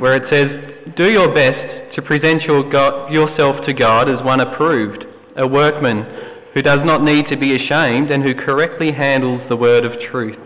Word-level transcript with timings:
where 0.00 0.16
it 0.16 0.30
says, 0.30 0.94
Do 0.96 1.10
your 1.10 1.34
best 1.34 1.94
to 1.96 2.02
present 2.02 2.42
your 2.42 2.68
God, 2.70 3.12
yourself 3.12 3.64
to 3.66 3.72
God 3.72 4.08
as 4.08 4.24
one 4.24 4.40
approved, 4.40 5.04
a 5.36 5.46
workman 5.46 6.04
who 6.54 6.62
does 6.62 6.80
not 6.84 7.02
need 7.02 7.26
to 7.28 7.36
be 7.36 7.54
ashamed 7.54 8.10
and 8.10 8.22
who 8.22 8.34
correctly 8.34 8.92
handles 8.92 9.40
the 9.48 9.56
word 9.56 9.84
of 9.84 10.00
truth. 10.10 10.38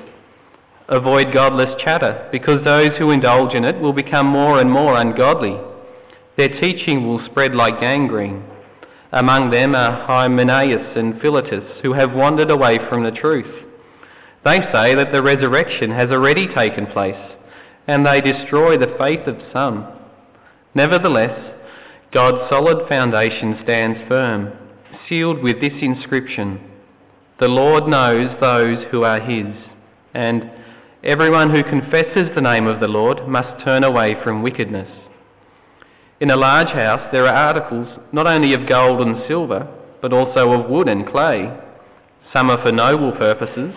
Avoid 0.89 1.33
godless 1.33 1.81
chatter, 1.83 2.29
because 2.31 2.63
those 2.63 2.93
who 2.99 3.11
indulge 3.11 3.55
in 3.55 3.65
it 3.65 3.81
will 3.81 3.95
become 3.95 4.27
more 4.27 4.61
and 4.61 4.71
more 4.71 5.01
ungodly. 5.01 5.59
Their 6.37 6.61
teaching 6.61 7.07
will 7.07 7.25
spread 7.27 7.55
like 7.55 7.81
gangrene. 7.81 8.45
Among 9.11 9.51
them 9.51 9.75
are 9.75 10.07
Hymenaeus 10.07 10.97
and 10.97 11.21
Philetus, 11.21 11.65
who 11.83 11.95
have 11.95 12.13
wandered 12.13 12.51
away 12.51 12.79
from 12.89 13.03
the 13.03 13.13
truth. 13.13 13.65
They 14.45 14.59
say 14.73 14.95
that 14.95 15.11
the 15.11 15.23
resurrection 15.23 15.91
has 15.93 16.11
already 16.11 16.53
taken 16.53 16.87
place, 16.87 17.34
and 17.87 18.07
they 18.07 18.21
destroy 18.21 18.79
the 18.79 18.95
faith 18.99 19.27
of 19.27 19.37
some. 19.53 19.87
Nevertheless, 20.75 21.53
God's 22.13 22.49
solid 22.49 22.89
foundation 22.89 23.59
stands 23.63 23.99
firm, 24.09 24.53
sealed 25.09 25.43
with 25.43 25.61
this 25.61 25.73
inscription 25.81 26.61
The 27.41 27.49
Lord 27.49 27.89
knows 27.89 28.31
those 28.41 28.85
who 28.91 29.03
are 29.03 29.21
his, 29.21 29.53
and 30.15 30.51
everyone 31.03 31.51
who 31.51 31.63
confesses 31.63 32.31
the 32.35 32.41
name 32.41 32.67
of 32.67 32.81
the 32.81 32.89
Lord 32.89 33.29
must 33.29 33.65
turn 33.65 33.85
away 33.85 34.17
from 34.23 34.43
wickedness. 34.43 34.89
In 36.21 36.31
a 36.31 36.37
large 36.37 36.69
house 36.69 37.09
there 37.13 37.27
are 37.27 37.35
articles 37.35 37.89
not 38.13 38.27
only 38.27 38.55
of 38.55 38.69
gold 38.69 39.01
and 39.01 39.23
silver, 39.29 39.69
but 40.01 40.13
also 40.13 40.53
of 40.53 40.71
wood 40.71 40.89
and 40.89 41.07
clay. 41.07 41.51
Some 42.33 42.51
are 42.51 42.63
for 42.63 42.73
noble 42.73 43.13
purposes 43.13 43.75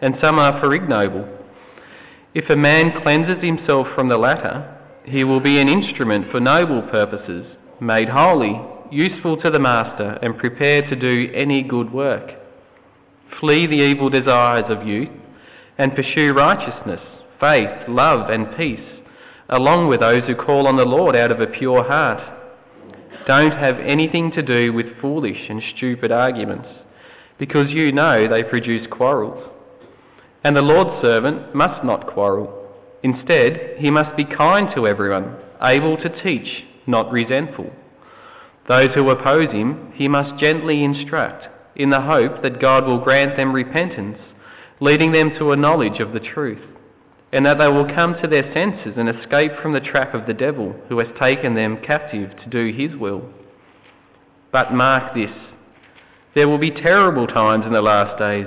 and 0.00 0.14
some 0.20 0.38
are 0.38 0.60
for 0.60 0.74
ignoble. 0.74 1.28
If 2.32 2.48
a 2.48 2.56
man 2.56 3.02
cleanses 3.02 3.42
himself 3.42 3.88
from 3.94 4.08
the 4.08 4.16
latter, 4.16 4.76
he 5.04 5.24
will 5.24 5.40
be 5.40 5.58
an 5.58 5.68
instrument 5.68 6.30
for 6.30 6.38
noble 6.38 6.82
purposes, 6.82 7.44
made 7.80 8.08
holy, 8.08 8.60
useful 8.92 9.36
to 9.38 9.50
the 9.50 9.58
master, 9.58 10.18
and 10.22 10.38
prepared 10.38 10.88
to 10.90 10.96
do 10.96 11.32
any 11.34 11.62
good 11.62 11.92
work. 11.92 12.30
Flee 13.40 13.66
the 13.66 13.82
evil 13.82 14.10
desires 14.10 14.66
of 14.68 14.86
youth, 14.86 15.08
and 15.76 15.94
pursue 15.96 16.32
righteousness, 16.32 17.00
faith, 17.40 17.88
love, 17.88 18.30
and 18.30 18.56
peace, 18.56 18.80
along 19.48 19.88
with 19.88 20.00
those 20.00 20.22
who 20.24 20.36
call 20.36 20.68
on 20.68 20.76
the 20.76 20.84
Lord 20.84 21.16
out 21.16 21.32
of 21.32 21.40
a 21.40 21.46
pure 21.46 21.82
heart. 21.82 22.20
Don't 23.26 23.52
have 23.52 23.78
anything 23.80 24.30
to 24.32 24.42
do 24.42 24.72
with 24.72 25.00
foolish 25.00 25.48
and 25.48 25.62
stupid 25.76 26.12
arguments, 26.12 26.68
because 27.38 27.70
you 27.70 27.90
know 27.90 28.28
they 28.28 28.44
produce 28.44 28.86
quarrels. 28.88 29.48
And 30.42 30.56
the 30.56 30.62
Lord's 30.62 31.02
servant 31.02 31.54
must 31.54 31.84
not 31.84 32.06
quarrel. 32.06 32.68
Instead, 33.02 33.76
he 33.78 33.90
must 33.90 34.16
be 34.16 34.24
kind 34.24 34.68
to 34.74 34.86
everyone, 34.86 35.36
able 35.62 35.96
to 35.98 36.22
teach, 36.22 36.64
not 36.86 37.10
resentful. 37.10 37.70
Those 38.68 38.94
who 38.94 39.10
oppose 39.10 39.50
him, 39.50 39.92
he 39.94 40.08
must 40.08 40.40
gently 40.40 40.84
instruct, 40.84 41.46
in 41.76 41.90
the 41.90 42.00
hope 42.00 42.42
that 42.42 42.60
God 42.60 42.86
will 42.86 43.02
grant 43.02 43.36
them 43.36 43.52
repentance, 43.52 44.18
leading 44.80 45.12
them 45.12 45.32
to 45.38 45.52
a 45.52 45.56
knowledge 45.56 46.00
of 46.00 46.12
the 46.12 46.20
truth, 46.20 46.62
and 47.32 47.44
that 47.46 47.58
they 47.58 47.68
will 47.68 47.92
come 47.94 48.16
to 48.20 48.28
their 48.28 48.52
senses 48.54 48.94
and 48.96 49.08
escape 49.08 49.52
from 49.62 49.72
the 49.72 49.80
trap 49.80 50.14
of 50.14 50.26
the 50.26 50.34
devil, 50.34 50.74
who 50.88 50.98
has 50.98 51.08
taken 51.18 51.54
them 51.54 51.82
captive 51.86 52.30
to 52.42 52.50
do 52.50 52.72
his 52.76 52.96
will. 52.98 53.22
But 54.52 54.72
mark 54.72 55.14
this 55.14 55.30
there 56.34 56.48
will 56.48 56.58
be 56.58 56.70
terrible 56.70 57.26
times 57.26 57.64
in 57.66 57.72
the 57.72 57.82
last 57.82 58.18
days. 58.18 58.46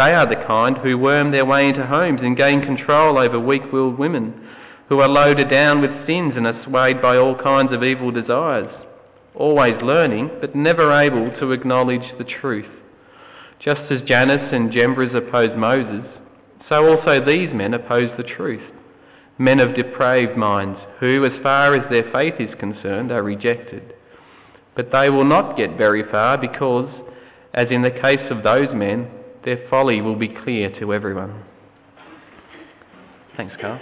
They 0.00 0.14
are 0.14 0.26
the 0.26 0.46
kind 0.46 0.78
who 0.78 0.96
worm 0.96 1.30
their 1.30 1.44
way 1.44 1.68
into 1.68 1.84
homes 1.84 2.20
and 2.22 2.34
gain 2.34 2.62
control 2.62 3.18
over 3.18 3.38
weak 3.38 3.70
willed 3.70 3.98
women, 3.98 4.48
who 4.88 5.00
are 5.00 5.08
loaded 5.08 5.50
down 5.50 5.82
with 5.82 6.06
sins 6.06 6.32
and 6.36 6.46
are 6.46 6.64
swayed 6.64 7.02
by 7.02 7.18
all 7.18 7.34
kinds 7.36 7.70
of 7.70 7.84
evil 7.84 8.10
desires, 8.10 8.70
always 9.34 9.74
learning 9.82 10.30
but 10.40 10.56
never 10.56 10.90
able 10.90 11.30
to 11.38 11.52
acknowledge 11.52 12.16
the 12.16 12.24
truth. 12.24 12.70
Just 13.62 13.82
as 13.92 14.00
Jannes 14.08 14.48
and 14.54 14.72
Jambres 14.72 15.14
opposed 15.14 15.58
Moses, 15.58 16.06
so 16.70 16.96
also 16.96 17.22
these 17.22 17.52
men 17.52 17.74
oppose 17.74 18.10
the 18.16 18.22
truth. 18.22 18.72
Men 19.36 19.60
of 19.60 19.76
depraved 19.76 20.34
minds, 20.34 20.80
who, 20.98 21.26
as 21.26 21.42
far 21.42 21.74
as 21.74 21.84
their 21.90 22.10
faith 22.10 22.40
is 22.40 22.58
concerned, 22.58 23.12
are 23.12 23.22
rejected. 23.22 23.92
But 24.74 24.92
they 24.92 25.10
will 25.10 25.26
not 25.26 25.58
get 25.58 25.76
very 25.76 26.10
far 26.10 26.38
because, 26.38 26.88
as 27.52 27.68
in 27.70 27.82
the 27.82 27.90
case 27.90 28.30
of 28.30 28.42
those 28.42 28.74
men, 28.74 29.10
their 29.44 29.66
folly 29.70 30.00
will 30.00 30.16
be 30.16 30.28
clear 30.28 30.70
to 30.78 30.92
everyone. 30.92 31.44
Thanks, 33.36 33.54
Carl. 33.60 33.80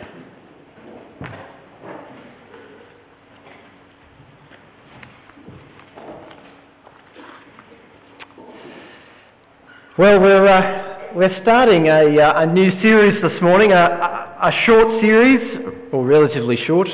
Well, 9.98 10.20
we're, 10.20 10.46
uh, 10.46 11.12
we're 11.16 11.42
starting 11.42 11.88
a, 11.88 12.20
uh, 12.20 12.42
a 12.42 12.46
new 12.46 12.70
series 12.80 13.20
this 13.20 13.42
morning, 13.42 13.72
a, 13.72 13.74
a, 13.74 14.48
a, 14.48 14.62
short 14.64 15.00
series, 15.00 15.74
or 15.90 16.06
relatively 16.06 16.56
short, 16.66 16.86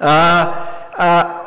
uh, 0.00 0.04
uh 0.04 1.38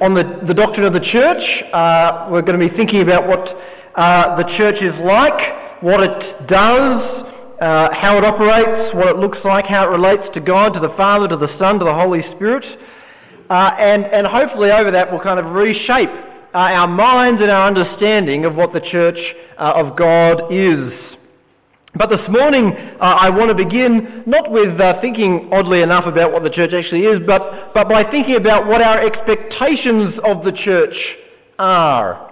on 0.00 0.14
the, 0.14 0.22
the 0.46 0.54
doctrine 0.54 0.86
of 0.86 0.92
the 0.92 1.00
church. 1.00 1.64
Uh, 1.72 2.28
we're 2.30 2.42
going 2.42 2.56
to 2.56 2.68
be 2.68 2.76
thinking 2.76 3.02
about 3.02 3.26
what 3.26 3.48
uh, 3.96 4.36
the 4.36 4.44
church 4.56 4.80
is 4.80 4.94
like 5.02 5.67
what 5.80 6.00
it 6.00 6.48
does, 6.48 7.26
uh, 7.60 7.88
how 7.92 8.18
it 8.18 8.24
operates, 8.24 8.94
what 8.94 9.08
it 9.08 9.16
looks 9.16 9.38
like, 9.44 9.64
how 9.66 9.84
it 9.84 9.90
relates 9.90 10.22
to 10.34 10.40
God, 10.40 10.72
to 10.74 10.80
the 10.80 10.94
Father, 10.96 11.28
to 11.28 11.36
the 11.36 11.48
Son, 11.58 11.78
to 11.78 11.84
the 11.84 11.94
Holy 11.94 12.22
Spirit. 12.34 12.64
Uh, 13.50 13.70
and, 13.78 14.04
and 14.06 14.26
hopefully 14.26 14.70
over 14.70 14.90
that 14.90 15.10
we'll 15.10 15.22
kind 15.22 15.40
of 15.40 15.46
reshape 15.54 16.10
uh, 16.54 16.58
our 16.58 16.86
minds 16.86 17.40
and 17.40 17.50
our 17.50 17.66
understanding 17.66 18.44
of 18.44 18.54
what 18.54 18.72
the 18.72 18.80
church 18.80 19.18
uh, 19.58 19.72
of 19.74 19.96
God 19.96 20.52
is. 20.52 20.92
But 21.94 22.10
this 22.10 22.20
morning 22.28 22.72
uh, 23.00 23.04
I 23.04 23.30
want 23.30 23.48
to 23.48 23.54
begin 23.54 24.22
not 24.26 24.52
with 24.52 24.78
uh, 24.80 25.00
thinking 25.00 25.48
oddly 25.52 25.80
enough 25.82 26.04
about 26.06 26.32
what 26.32 26.42
the 26.42 26.50
church 26.50 26.72
actually 26.72 27.02
is, 27.02 27.20
but, 27.26 27.72
but 27.74 27.88
by 27.88 28.08
thinking 28.10 28.36
about 28.36 28.66
what 28.66 28.82
our 28.82 29.00
expectations 29.04 30.14
of 30.24 30.44
the 30.44 30.52
church 30.52 30.94
are. 31.58 32.26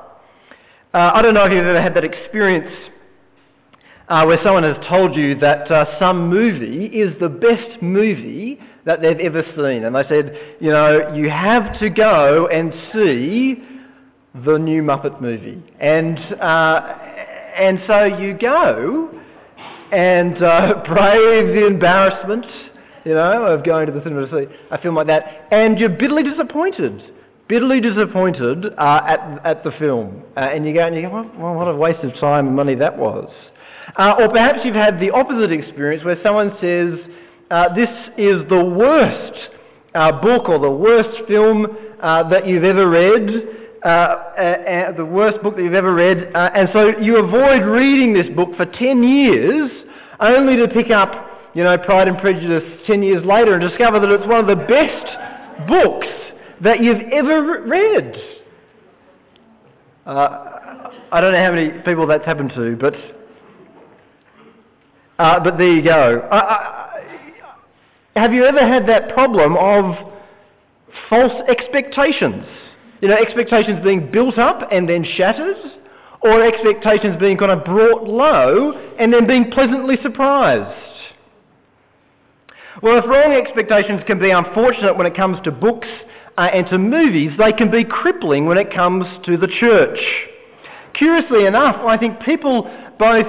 I 0.93 1.21
don't 1.21 1.34
know 1.34 1.45
if 1.45 1.53
you've 1.53 1.67
ever 1.67 1.83
had 1.83 1.93
that 1.93 2.05
experience 2.05 2.73
uh, 4.09 4.25
where 4.25 4.39
someone 4.44 4.62
has 4.62 4.77
told 4.89 5.17
you 5.17 5.34
that 5.41 5.71
uh, 5.71 5.99
some 5.99 6.28
movie 6.28 6.87
is 6.87 7.19
the 7.21 7.28
best 7.28 7.83
movie 7.83 8.59
that 8.84 9.03
they've 9.03 9.19
ever 9.19 9.43
seen. 9.56 9.84
And 9.84 9.94
they 9.94 10.05
said, 10.09 10.56
you 10.61 10.71
know, 10.71 11.12
you 11.15 11.28
have 11.28 11.78
to 11.81 11.91
go 11.91 12.47
and 12.47 12.72
see 12.93 13.62
the 14.45 14.59
new 14.59 14.83
Muppet 14.83 15.21
movie. 15.21 15.61
And, 15.81 16.19
uh, 16.41 16.97
and 17.56 17.81
so 17.87 18.05
you 18.05 18.39
go 18.39 19.11
and 19.93 20.43
uh, 20.43 20.84
brave 20.87 21.49
the 21.49 21.66
embarrassment, 21.66 22.47
you 23.05 23.15
know, 23.15 23.45
of 23.45 23.65
going 23.65 23.87
to 23.87 23.93
the 23.93 24.03
cinema 24.03 24.28
to 24.28 24.47
see 24.47 24.55
a 24.71 24.78
film 24.81 24.95
like 24.95 25.09
that, 25.09 25.49
and 25.50 25.78
you're 25.78 25.89
bitterly 25.89 26.22
disappointed 26.22 27.03
bitterly 27.49 27.80
disappointed 27.80 28.66
uh, 28.77 29.01
at, 29.07 29.41
at 29.45 29.63
the 29.63 29.71
film. 29.78 30.22
Uh, 30.36 30.41
and 30.41 30.66
you 30.66 30.75
go 30.75 30.84
and 30.84 30.97
you 30.97 31.03
go, 31.03 31.30
well, 31.39 31.54
what 31.54 31.69
a 31.69 31.77
waste 31.77 32.03
of 32.03 32.13
time 32.19 32.48
and 32.48 32.57
money 32.57 32.75
that 32.75 32.98
was. 32.98 33.30
Uh, 33.98 34.15
or 34.19 34.28
perhaps 34.28 34.59
you've 34.63 34.75
had 34.75 35.01
the 35.01 35.10
opposite 35.10 35.51
experience 35.51 36.04
where 36.04 36.19
someone 36.22 36.53
says, 36.60 36.98
uh, 37.51 37.75
This 37.75 37.89
is 38.19 38.47
the 38.48 38.63
worst 38.63 39.39
uh, 39.95 40.13
book 40.21 40.48
or 40.51 40.59
the 40.59 40.71
worst 40.71 41.27
film 41.27 41.66
uh, 42.03 42.28
that 42.28 42.47
you've 42.47 42.65
ever 42.65 42.91
read, 42.91 43.48
uh, 43.83 43.89
uh, 43.89 44.93
the 44.93 45.04
worst 45.04 45.43
book 45.43 45.57
that 45.57 45.63
you've 45.63 45.72
ever 45.72 45.95
read, 45.95 46.31
and 46.34 46.69
so 46.75 46.98
you 46.98 47.16
avoid 47.16 47.63
reading 47.63 48.13
this 48.13 48.27
book 48.37 48.51
for 48.57 48.66
10 48.66 49.03
years 49.03 49.71
only 50.21 50.57
to 50.57 50.69
pick 50.69 50.91
up, 50.91 51.31
you 51.54 51.65
know, 51.65 51.78
Pride 51.78 52.09
and 52.09 52.19
Prejudice 52.19 52.65
10 52.87 53.03
years 53.03 53.25
later 53.25 53.54
and 53.54 53.66
discover 53.66 53.99
that 53.99 54.10
it's 54.10 54.27
one 54.27 54.41
of 54.41 54.47
the 54.47 54.65
best 54.66 55.69
books 55.69 56.07
that 56.60 56.83
you've 56.83 57.01
ever 57.13 57.63
read. 57.63 58.15
I 60.04 61.21
don't 61.21 61.33
know 61.33 61.42
how 61.42 61.53
many 61.53 61.71
people 61.83 62.07
that's 62.07 62.25
happened 62.25 62.53
to, 62.57 62.77
but 62.77 62.95
uh, 65.18 65.41
but 65.41 65.59
there 65.59 65.72
you 65.72 65.83
go. 65.83 66.28
Uh, 66.30 66.34
uh, 66.34 66.91
have 68.16 68.33
you 68.33 68.45
ever 68.45 68.60
had 68.60 68.89
that 68.89 69.10
problem 69.10 69.57
of 69.57 70.13
false 71.09 71.33
expectations. 71.48 72.45
You 73.01 73.09
know, 73.09 73.16
expectations 73.16 73.83
being 73.84 74.10
built 74.10 74.39
up 74.39 74.68
and 74.72 74.89
then 74.89 75.04
shattered, 75.16 75.57
or 76.22 76.42
expectations 76.42 77.16
being 77.21 77.36
kind 77.36 77.53
of 77.53 77.65
brought 77.65 78.04
low 78.04 78.72
and 78.98 79.13
then 79.13 79.27
being 79.27 79.51
pleasantly 79.51 79.97
surprised. 80.03 80.83
Well, 82.83 82.98
if 82.98 83.04
wrong 83.07 83.33
expectations 83.33 84.03
can 84.07 84.18
be 84.18 84.30
unfortunate 84.30 84.97
when 84.97 85.07
it 85.07 85.15
comes 85.15 85.39
to 85.45 85.51
books 85.51 85.89
uh, 86.36 86.48
and 86.53 86.66
to 86.68 86.78
movies, 86.78 87.33
they 87.39 87.53
can 87.53 87.71
be 87.71 87.84
crippling 87.84 88.47
when 88.47 88.59
it 88.59 88.72
comes 88.72 89.07
to 89.24 89.36
the 89.36 89.47
church. 89.47 89.98
Curiously 90.95 91.47
enough, 91.47 91.77
I 91.77 91.97
think 91.97 92.21
people 92.21 92.65
both 92.98 93.27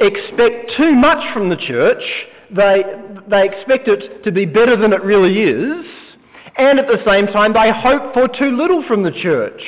expect 0.00 0.72
too 0.76 0.92
much 0.94 1.32
from 1.32 1.48
the 1.48 1.56
church, 1.56 2.02
they, 2.50 2.82
they 3.28 3.44
expect 3.46 3.88
it 3.88 4.24
to 4.24 4.32
be 4.32 4.44
better 4.44 4.76
than 4.76 4.92
it 4.92 5.02
really 5.02 5.40
is, 5.42 5.84
and 6.56 6.78
at 6.78 6.86
the 6.86 7.02
same 7.06 7.26
time 7.26 7.52
they 7.52 7.70
hope 7.70 8.14
for 8.14 8.28
too 8.28 8.56
little 8.56 8.84
from 8.86 9.02
the 9.02 9.12
church. 9.12 9.62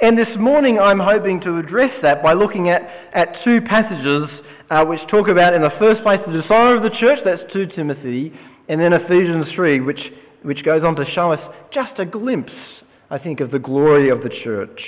And 0.00 0.16
this 0.16 0.28
morning 0.38 0.78
I'm 0.78 1.00
hoping 1.00 1.40
to 1.40 1.58
address 1.58 1.90
that 2.02 2.22
by 2.22 2.32
looking 2.32 2.68
at, 2.68 2.82
at 3.14 3.36
two 3.44 3.60
passages 3.60 4.28
uh, 4.70 4.84
which 4.84 5.00
talk 5.08 5.28
about, 5.28 5.54
in 5.54 5.62
the 5.62 5.72
first 5.78 6.02
place, 6.02 6.20
the 6.26 6.42
desire 6.42 6.76
of 6.76 6.82
the 6.82 6.96
church, 6.98 7.18
that's 7.24 7.42
2 7.52 7.68
Timothy, 7.74 8.32
and 8.68 8.80
then 8.80 8.92
Ephesians 8.92 9.46
3, 9.54 9.80
which, 9.80 10.00
which 10.42 10.64
goes 10.64 10.84
on 10.84 10.94
to 10.96 11.04
show 11.12 11.32
us 11.32 11.40
just 11.72 11.98
a 11.98 12.04
glimpse, 12.04 12.52
I 13.10 13.18
think, 13.18 13.40
of 13.40 13.50
the 13.50 13.58
glory 13.58 14.10
of 14.10 14.22
the 14.22 14.30
church. 14.44 14.80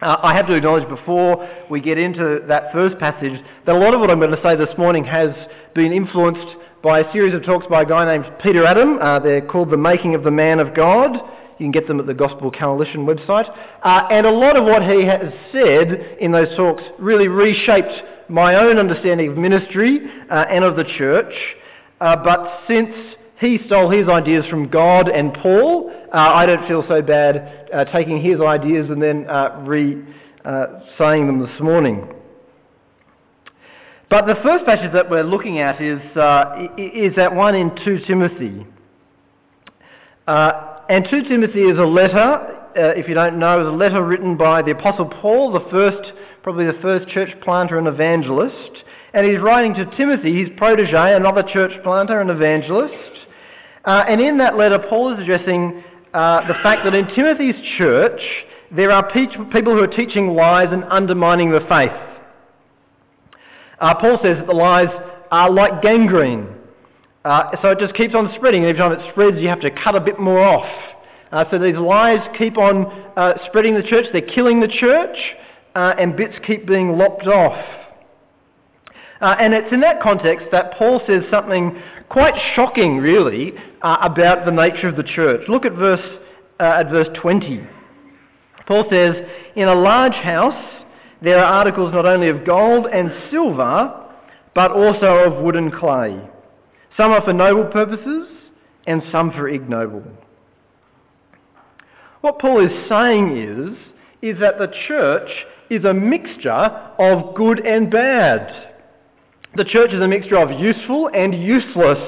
Uh, 0.00 0.16
I 0.22 0.34
have 0.36 0.46
to 0.46 0.54
acknowledge 0.54 0.88
before 0.88 1.48
we 1.68 1.80
get 1.80 1.98
into 1.98 2.40
that 2.46 2.72
first 2.72 2.98
passage 2.98 3.40
that 3.66 3.74
a 3.74 3.78
lot 3.78 3.94
of 3.94 4.00
what 4.00 4.10
I'm 4.10 4.20
going 4.20 4.30
to 4.30 4.42
say 4.44 4.54
this 4.54 4.76
morning 4.78 5.02
has 5.04 5.30
been 5.74 5.92
influenced 5.92 6.56
by 6.84 7.00
a 7.00 7.12
series 7.12 7.34
of 7.34 7.44
talks 7.44 7.66
by 7.66 7.82
a 7.82 7.84
guy 7.84 8.16
named 8.16 8.32
Peter 8.40 8.64
Adam. 8.64 8.98
Uh, 9.00 9.18
they're 9.18 9.40
called 9.40 9.70
The 9.70 9.76
Making 9.76 10.14
of 10.14 10.22
the 10.22 10.30
Man 10.30 10.60
of 10.60 10.72
God. 10.72 11.16
You 11.58 11.64
can 11.64 11.72
get 11.72 11.88
them 11.88 11.98
at 11.98 12.06
the 12.06 12.14
Gospel 12.14 12.52
Coalition 12.52 13.06
website. 13.06 13.52
Uh, 13.82 14.06
and 14.12 14.24
a 14.24 14.30
lot 14.30 14.56
of 14.56 14.64
what 14.64 14.82
he 14.82 15.04
has 15.04 15.32
said 15.50 16.18
in 16.20 16.30
those 16.30 16.56
talks 16.56 16.84
really 17.00 17.26
reshaped 17.26 18.28
my 18.28 18.54
own 18.54 18.78
understanding 18.78 19.32
of 19.32 19.36
ministry 19.36 19.98
uh, 20.30 20.44
and 20.48 20.62
of 20.62 20.76
the 20.76 20.84
church. 20.96 21.34
Uh, 22.00 22.14
but 22.22 22.60
since 22.68 22.94
he 23.40 23.58
stole 23.66 23.88
his 23.88 24.08
ideas 24.08 24.44
from 24.50 24.68
God 24.68 25.08
and 25.08 25.32
Paul, 25.32 25.92
uh, 26.12 26.16
I 26.16 26.46
don't 26.46 26.66
feel 26.66 26.84
so 26.88 27.00
bad 27.02 27.68
uh, 27.72 27.84
taking 27.84 28.20
his 28.20 28.40
ideas 28.40 28.90
and 28.90 29.00
then 29.00 29.26
uh, 29.28 29.62
re 29.64 30.02
uh, 30.44 30.66
saying 30.98 31.26
them 31.26 31.40
this 31.40 31.60
morning. 31.60 32.14
But 34.10 34.26
the 34.26 34.36
first 34.42 34.64
passage 34.64 34.92
that 34.94 35.10
we're 35.10 35.22
looking 35.22 35.60
at 35.60 35.82
is, 35.82 35.98
is 36.78 37.14
that 37.16 37.34
one 37.34 37.54
in 37.54 37.76
2 37.84 38.00
Timothy. 38.06 38.66
and 40.26 41.06
2 41.10 41.22
Timothy 41.28 41.60
is 41.60 41.78
a 41.78 41.82
letter, 41.82 42.70
if 42.74 43.06
you 43.06 43.14
don't 43.14 43.38
know, 43.38 43.60
is 43.60 43.66
a 43.66 43.70
letter 43.70 44.02
written 44.02 44.38
by 44.38 44.62
the 44.62 44.70
Apostle 44.70 45.04
Paul, 45.04 45.52
the 45.52 45.68
first, 45.70 46.12
probably 46.42 46.64
the 46.64 46.78
first 46.80 47.06
church 47.08 47.28
planter 47.42 47.76
and 47.78 47.86
evangelist. 47.86 48.82
And 49.12 49.26
he's 49.26 49.40
writing 49.40 49.74
to 49.74 49.84
Timothy, 49.96 50.42
his 50.42 50.48
protege, 50.56 51.14
another 51.14 51.42
church 51.42 51.72
planter 51.82 52.22
and 52.22 52.30
evangelist. 52.30 53.17
Uh, 53.88 54.04
and 54.06 54.20
in 54.20 54.36
that 54.36 54.58
letter, 54.58 54.78
Paul 54.78 55.14
is 55.14 55.18
addressing 55.18 55.82
uh, 56.12 56.46
the 56.46 56.52
fact 56.62 56.84
that 56.84 56.94
in 56.94 57.06
Timothy's 57.14 57.54
church, 57.78 58.20
there 58.70 58.92
are 58.92 59.10
pe- 59.10 59.28
people 59.50 59.72
who 59.72 59.82
are 59.82 59.86
teaching 59.86 60.34
lies 60.34 60.68
and 60.70 60.84
undermining 60.90 61.50
the 61.50 61.60
faith. 61.60 61.90
Uh, 63.80 63.94
Paul 63.94 64.18
says 64.22 64.36
that 64.36 64.46
the 64.46 64.52
lies 64.52 64.88
are 65.30 65.50
like 65.50 65.80
gangrene. 65.80 66.48
Uh, 67.24 67.44
so 67.62 67.70
it 67.70 67.78
just 67.78 67.94
keeps 67.94 68.14
on 68.14 68.30
spreading, 68.36 68.66
and 68.66 68.68
every 68.68 68.78
time 68.78 68.92
it 68.92 69.10
spreads, 69.10 69.38
you 69.38 69.48
have 69.48 69.60
to 69.62 69.70
cut 69.70 69.94
a 69.94 70.00
bit 70.00 70.20
more 70.20 70.40
off. 70.40 70.68
Uh, 71.32 71.46
so 71.50 71.58
these 71.58 71.76
lies 71.76 72.18
keep 72.36 72.58
on 72.58 72.84
uh, 73.16 73.38
spreading 73.46 73.74
the 73.74 73.82
church, 73.82 74.04
they're 74.12 74.20
killing 74.20 74.60
the 74.60 74.68
church, 74.68 75.16
and 75.74 76.14
bits 76.14 76.34
keep 76.46 76.66
being 76.66 76.98
lopped 76.98 77.26
off. 77.26 77.56
And 79.20 79.54
it's 79.54 79.72
in 79.72 79.80
that 79.80 80.00
context 80.00 80.46
that 80.52 80.74
Paul 80.74 81.00
says 81.06 81.22
something 81.30 81.80
quite 82.08 82.34
shocking, 82.54 82.98
really, 82.98 83.52
uh, 83.82 83.98
about 84.02 84.44
the 84.44 84.52
nature 84.52 84.88
of 84.88 84.96
the 84.96 85.02
church. 85.02 85.42
Look 85.48 85.64
at 85.64 85.72
verse, 85.72 86.04
uh, 86.60 86.62
at 86.62 86.90
verse 86.90 87.08
20. 87.20 87.66
Paul 88.66 88.84
says, 88.90 89.14
In 89.56 89.68
a 89.68 89.74
large 89.74 90.14
house 90.14 90.64
there 91.20 91.38
are 91.38 91.52
articles 91.52 91.92
not 91.92 92.06
only 92.06 92.28
of 92.28 92.44
gold 92.46 92.86
and 92.86 93.10
silver, 93.30 94.06
but 94.54 94.70
also 94.70 95.06
of 95.06 95.42
wood 95.42 95.56
and 95.56 95.72
clay. 95.72 96.20
Some 96.96 97.12
are 97.12 97.22
for 97.22 97.32
noble 97.32 97.70
purposes, 97.70 98.28
and 98.86 99.02
some 99.12 99.30
for 99.32 99.48
ignoble. 99.48 100.02
What 102.20 102.38
Paul 102.38 102.64
is 102.64 102.88
saying 102.88 103.36
is, 103.36 103.78
is 104.22 104.40
that 104.40 104.58
the 104.58 104.72
church 104.86 105.30
is 105.70 105.84
a 105.84 105.94
mixture 105.94 106.50
of 106.50 107.34
good 107.34 107.64
and 107.64 107.90
bad. 107.90 108.67
The 109.56 109.64
church 109.64 109.92
is 109.92 110.00
a 110.00 110.08
mixture 110.08 110.38
of 110.38 110.60
useful 110.60 111.10
and 111.14 111.34
useless, 111.34 111.98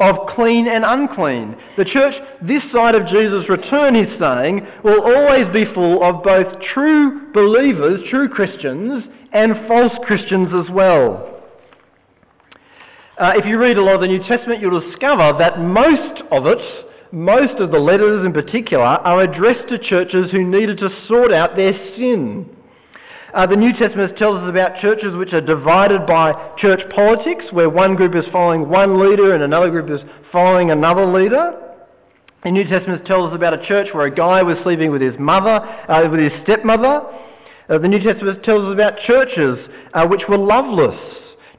of 0.00 0.14
clean 0.34 0.68
and 0.68 0.84
unclean. 0.84 1.56
The 1.76 1.84
church, 1.84 2.14
this 2.42 2.62
side 2.72 2.94
of 2.94 3.06
Jesus' 3.08 3.48
return, 3.48 3.94
he's 3.94 4.18
saying, 4.18 4.66
will 4.84 5.02
always 5.02 5.52
be 5.52 5.64
full 5.74 6.02
of 6.02 6.22
both 6.22 6.60
true 6.72 7.32
believers, 7.32 8.00
true 8.08 8.28
Christians, 8.28 9.04
and 9.32 9.66
false 9.66 9.92
Christians 10.06 10.48
as 10.54 10.70
well. 10.72 11.42
Uh, 13.18 13.32
if 13.34 13.44
you 13.44 13.58
read 13.58 13.76
a 13.76 13.82
lot 13.82 13.96
of 13.96 14.00
the 14.00 14.06
New 14.06 14.22
Testament, 14.28 14.60
you'll 14.60 14.80
discover 14.80 15.36
that 15.38 15.58
most 15.58 16.22
of 16.30 16.46
it, 16.46 16.58
most 17.10 17.60
of 17.60 17.72
the 17.72 17.78
letters 17.78 18.24
in 18.24 18.32
particular, 18.32 18.84
are 18.84 19.22
addressed 19.22 19.68
to 19.68 19.78
churches 19.78 20.30
who 20.30 20.44
needed 20.44 20.78
to 20.78 20.88
sort 21.08 21.32
out 21.32 21.56
their 21.56 21.72
sin. 21.96 22.48
Uh, 23.34 23.46
the 23.46 23.56
New 23.56 23.72
Testament 23.72 24.16
tells 24.16 24.42
us 24.42 24.48
about 24.48 24.80
churches 24.80 25.14
which 25.14 25.34
are 25.34 25.40
divided 25.40 26.06
by 26.06 26.32
church 26.56 26.80
politics, 26.94 27.44
where 27.50 27.68
one 27.68 27.94
group 27.94 28.14
is 28.14 28.24
following 28.32 28.68
one 28.68 28.98
leader 28.98 29.34
and 29.34 29.42
another 29.42 29.70
group 29.70 29.90
is 29.90 30.00
following 30.32 30.70
another 30.70 31.04
leader. 31.04 31.52
The 32.42 32.50
New 32.50 32.64
Testament 32.64 33.04
tells 33.04 33.30
us 33.30 33.36
about 33.36 33.52
a 33.52 33.66
church 33.66 33.88
where 33.92 34.06
a 34.06 34.14
guy 34.14 34.42
was 34.42 34.56
sleeping 34.62 34.90
with 34.90 35.02
his 35.02 35.18
mother, 35.18 35.60
uh, 35.90 36.08
with 36.10 36.20
his 36.20 36.32
stepmother. 36.44 37.02
Uh, 37.68 37.78
the 37.78 37.88
New 37.88 38.02
Testament 38.02 38.42
tells 38.44 38.64
us 38.64 38.72
about 38.72 38.98
churches 39.06 39.58
uh, 39.92 40.06
which 40.06 40.22
were 40.26 40.38
loveless, 40.38 40.98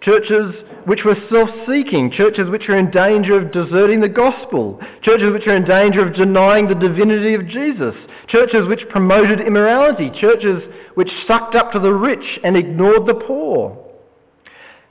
churches 0.02 0.56
which 0.86 1.02
were 1.06 1.18
self-seeking, 1.30 2.10
churches 2.12 2.50
which 2.50 2.68
are 2.70 2.78
in 2.78 2.90
danger 2.90 3.38
of 3.38 3.52
deserting 3.52 4.00
the 4.00 4.10
gospel, 4.10 4.80
churches 5.04 5.32
which 5.32 5.46
are 5.46 5.56
in 5.56 5.66
danger 5.66 6.08
of 6.08 6.16
denying 6.16 6.68
the 6.68 6.74
divinity 6.74 7.36
of 7.36 7.48
Jesus, 7.48 7.94
churches 8.30 8.68
which 8.68 8.82
promoted 8.90 9.42
immorality, 9.42 10.12
churches 10.20 10.62
which 10.96 11.10
sucked 11.28 11.56
up 11.56 11.72
to 11.72 11.80
the 11.80 11.94
rich 11.94 12.40
and 12.44 12.56
ignored 12.56 13.06
the 13.06 13.14
poor. 13.14 13.86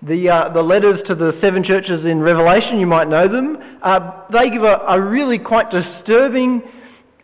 The, 0.03 0.29
uh, 0.29 0.53
the 0.53 0.63
letters 0.63 1.01
to 1.09 1.15
the 1.15 1.37
seven 1.41 1.65
churches 1.65 2.05
in 2.05 2.21
Revelation, 2.21 2.79
you 2.79 2.87
might 2.87 3.09
know 3.09 3.27
them, 3.27 3.59
uh, 3.83 4.23
they 4.33 4.49
give 4.49 4.63
a, 4.63 4.77
a, 4.89 5.01
really 5.01 5.39
quite 5.39 5.71
disturbing 5.71 6.63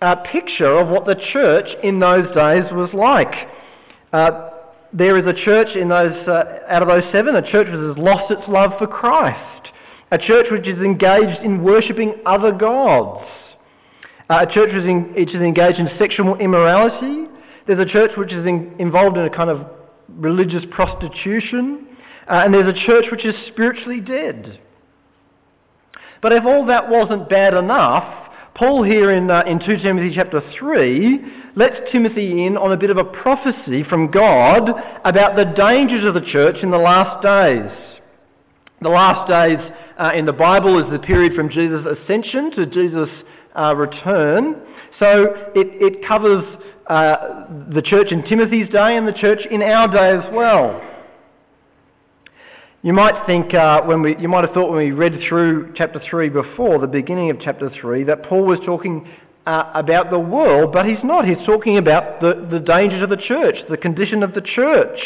uh, 0.02 0.16
picture 0.16 0.78
of 0.78 0.88
what 0.88 1.06
the 1.06 1.14
church 1.33 1.66
in 1.85 2.00
those 2.00 2.26
days 2.35 2.64
was 2.73 2.90
like. 2.92 3.33
Uh, 4.12 4.50
there 4.92 5.16
is 5.18 5.26
a 5.26 5.44
church 5.44 5.76
in 5.76 5.88
those, 5.88 6.12
uh, 6.28 6.61
out 6.68 6.83
of 6.83 6.88
those 6.88 7.04
seven, 7.12 7.37
a 7.37 7.42
church 7.42 7.66
which 7.66 7.97
has 7.97 7.99
lost 7.99 8.30
its 8.30 8.42
love 8.49 8.73
for 8.78 8.87
Christ, 8.87 9.68
a 10.11 10.18
church 10.18 10.47
which 10.50 10.66
is 10.66 10.78
engaged 10.78 11.44
in 11.44 11.62
worshipping 11.62 12.14
other 12.26 12.52
gods, 12.52 13.25
a 14.31 14.47
church 14.47 14.73
which 14.73 14.83
is, 14.83 14.88
in, 14.88 15.14
which 15.14 15.35
is 15.35 15.43
engaged 15.43 15.78
in 15.78 15.88
sexual 15.99 16.37
immorality, 16.37 17.31
there's 17.66 17.81
a 17.81 17.90
church 17.90 18.12
which 18.16 18.33
is 18.33 18.47
in, 18.47 18.75
involved 18.78 19.16
in 19.16 19.25
a 19.25 19.31
kind 19.31 19.50
of 19.50 19.66
religious 20.09 20.64
prostitution, 20.71 21.87
uh, 22.31 22.43
and 22.45 22.54
there's 22.54 22.75
a 22.75 22.87
church 22.87 23.07
which 23.11 23.25
is 23.25 23.35
spiritually 23.49 24.00
dead. 24.00 24.61
But 26.23 26.33
if 26.33 26.45
all 26.45 26.66
that 26.66 26.88
wasn't 26.88 27.28
bad 27.28 27.54
enough, 27.54 28.25
Paul 28.54 28.83
here 28.83 29.11
in, 29.11 29.31
uh, 29.31 29.43
in 29.47 29.59
2 29.59 29.78
Timothy 29.83 30.12
chapter 30.14 30.40
3 30.59 31.21
lets 31.57 31.76
Timothy 31.93 32.47
in 32.47 32.57
on 32.57 32.73
a 32.73 32.76
bit 32.76 32.90
of 32.90 32.97
a 32.97 33.04
prophecy 33.04 33.85
from 33.88 34.11
God 34.11 34.71
about 35.04 35.37
the 35.37 35.45
dangers 35.57 36.04
of 36.04 36.14
the 36.14 36.21
church 36.33 36.57
in 36.62 36.71
the 36.71 36.78
last 36.78 37.23
days. 37.23 37.71
The 38.81 38.88
last 38.88 39.28
days 39.28 39.59
uh, 39.99 40.12
in 40.14 40.25
the 40.25 40.33
Bible 40.33 40.78
is 40.83 40.90
the 40.90 40.99
period 40.99 41.35
from 41.35 41.50
Jesus' 41.50 41.85
ascension 41.85 42.50
to 42.52 42.66
Jesus' 42.66 43.11
uh, 43.54 43.75
return. 43.76 44.56
So 44.99 45.25
it, 45.54 45.68
it 45.80 46.06
covers 46.06 46.44
uh, 46.87 47.46
the 47.73 47.82
church 47.82 48.12
in 48.12 48.23
Timothy's 48.25 48.68
day 48.70 48.96
and 48.96 49.08
the 49.08 49.12
church 49.12 49.40
in 49.50 49.62
our 49.62 49.88
day 49.88 50.11
as 50.11 50.32
well. 50.32 50.80
You 52.82 52.92
might 52.92 53.26
think 53.26 53.54
uh, 53.54 53.80
when 53.82 54.02
we, 54.02 54.16
you 54.18 54.28
might 54.28 54.44
have 54.44 54.52
thought 54.52 54.68
when 54.70 54.84
we 54.84 54.90
read 54.90 55.18
through 55.26 55.73
chapter 55.75 56.02
three 56.11 56.28
before, 56.28 56.78
the 56.78 56.87
beginning 56.87 57.30
of 57.30 57.38
chapter 57.40 57.70
three, 57.80 58.04
that 58.04 58.25
Paul 58.25 58.44
was 58.44 58.58
talking 58.66 59.08
uh, 59.46 59.70
about 59.75 60.11
the 60.11 60.18
world, 60.18 60.73
but 60.73 60.84
he's 60.84 61.02
not. 61.02 61.26
He's 61.26 61.44
talking 61.46 61.78
about 61.78 62.20
the, 62.20 62.46
the 62.50 62.61
dangers 62.61 63.02
of 63.02 63.08
the 63.08 63.16
church, 63.16 63.56
the 63.70 63.78
condition 63.78 64.23
of 64.23 64.34
the 64.34 64.42
church. 64.42 65.00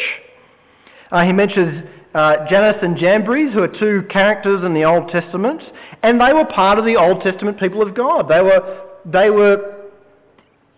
Uh, 1.13 1.25
he 1.25 1.33
mentions 1.33 1.89
uh, 2.19 2.49
Jannes 2.49 2.75
and 2.83 2.97
Jambres, 2.97 3.53
who 3.53 3.63
are 3.63 3.79
two 3.79 4.03
characters 4.11 4.65
in 4.65 4.75
the 4.75 4.85
Old 4.85 5.09
Testament, 5.09 5.63
and 6.03 6.21
they 6.21 6.33
were 6.33 6.45
part 6.47 6.77
of 6.77 6.85
the 6.85 6.97
Old 6.97 7.23
Testament 7.23 7.61
people 7.61 7.81
of 7.81 7.95
God. 7.95 8.29
They 8.29 8.41
were, 8.41 8.81
they 9.05 9.31
were 9.31 9.77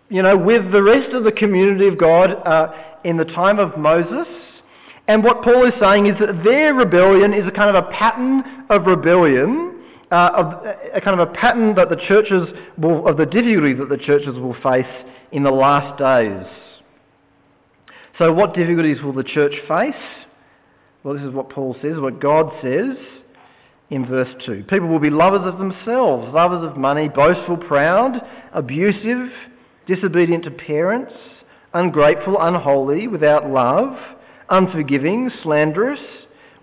you 0.09 0.21
know, 0.21 0.37
with 0.37 0.71
the 0.71 0.83
rest 0.83 1.13
of 1.13 1.23
the 1.23 1.31
community 1.31 1.87
of 1.87 1.97
God 1.97 2.31
uh, 2.45 2.71
in 3.03 3.17
the 3.17 3.25
time 3.25 3.57
of 3.57 3.75
Moses. 3.75 4.27
And 5.07 5.23
what 5.23 5.41
Paul 5.41 5.65
is 5.65 5.73
saying 5.81 6.05
is 6.05 6.19
that 6.19 6.43
their 6.43 6.75
rebellion 6.75 7.33
is 7.33 7.47
a 7.47 7.51
kind 7.51 7.75
of 7.75 7.85
a 7.85 7.89
pattern 7.89 8.43
of 8.69 8.85
rebellion, 8.85 9.81
uh, 10.11 10.29
of 10.35 10.65
a 10.93 11.01
kind 11.01 11.19
of 11.19 11.27
a 11.27 11.31
pattern 11.33 11.73
that 11.73 11.89
the 11.89 11.95
churches 12.07 12.49
will, 12.77 13.07
of 13.07 13.17
the 13.17 13.25
difficulty 13.25 13.73
that 13.73 13.89
the 13.89 13.97
churches 13.97 14.35
will 14.35 14.55
face 14.61 14.85
in 15.31 15.41
the 15.41 15.49
last 15.49 15.97
days. 15.97 16.45
So, 18.19 18.31
what 18.31 18.53
difficulties 18.53 19.01
will 19.01 19.13
the 19.13 19.23
church 19.23 19.53
face? 19.67 20.20
Well, 21.03 21.15
this 21.15 21.23
is 21.23 21.33
what 21.33 21.49
Paul 21.49 21.75
says, 21.81 21.93
what 21.97 22.21
God 22.21 22.51
says 22.61 22.95
in 23.89 24.05
verse 24.05 24.29
2. 24.45 24.65
People 24.69 24.87
will 24.87 24.99
be 24.99 25.09
lovers 25.09 25.41
of 25.43 25.57
themselves, 25.57 26.31
lovers 26.33 26.63
of 26.63 26.77
money, 26.77 27.09
boastful, 27.09 27.57
proud, 27.57 28.21
abusive, 28.53 29.31
disobedient 29.87 30.43
to 30.43 30.51
parents, 30.51 31.11
ungrateful, 31.73 32.37
unholy, 32.39 33.07
without 33.07 33.49
love, 33.49 33.97
unforgiving, 34.49 35.31
slanderous, 35.41 35.99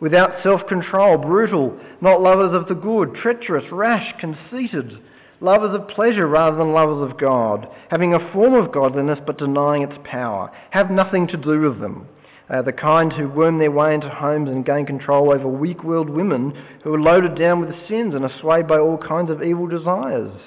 without 0.01 0.43
self-control, 0.45 1.19
brutal, 1.19 1.79
not 2.01 2.23
lovers 2.23 2.55
of 2.55 2.69
the 2.69 2.75
good, 2.75 3.15
treacherous, 3.17 3.65
rash, 3.73 4.15
conceited, 4.21 4.99
lovers 5.41 5.75
of 5.75 5.89
pleasure 5.89 6.29
rather 6.29 6.57
than 6.57 6.73
lovers 6.73 7.11
of 7.11 7.19
God, 7.19 7.69
having 7.91 8.15
a 8.15 8.33
form 8.33 8.55
of 8.55 8.73
godliness 8.73 9.19
but 9.27 9.39
denying 9.39 9.83
its 9.83 9.99
power, 10.05 10.53
have 10.71 10.91
nothing 10.91 11.27
to 11.27 11.37
do 11.37 11.61
with 11.61 11.81
them. 11.81 12.07
Uh, 12.51 12.63
the 12.63 12.73
kind 12.73 13.13
who 13.13 13.29
worm 13.29 13.59
their 13.59 13.71
way 13.71 13.93
into 13.93 14.09
homes 14.09 14.49
and 14.49 14.65
gain 14.65 14.87
control 14.87 15.33
over 15.35 15.47
weak-willed 15.47 16.09
women 16.09 16.53
who 16.83 16.95
are 16.95 17.01
loaded 17.01 17.37
down 17.37 17.61
with 17.61 17.75
sins 17.89 18.15
and 18.15 18.25
are 18.25 18.41
swayed 18.41 18.67
by 18.67 18.79
all 18.79 18.97
kinds 18.97 19.31
of 19.31 19.43
evil 19.43 19.67
desires, 19.67 20.41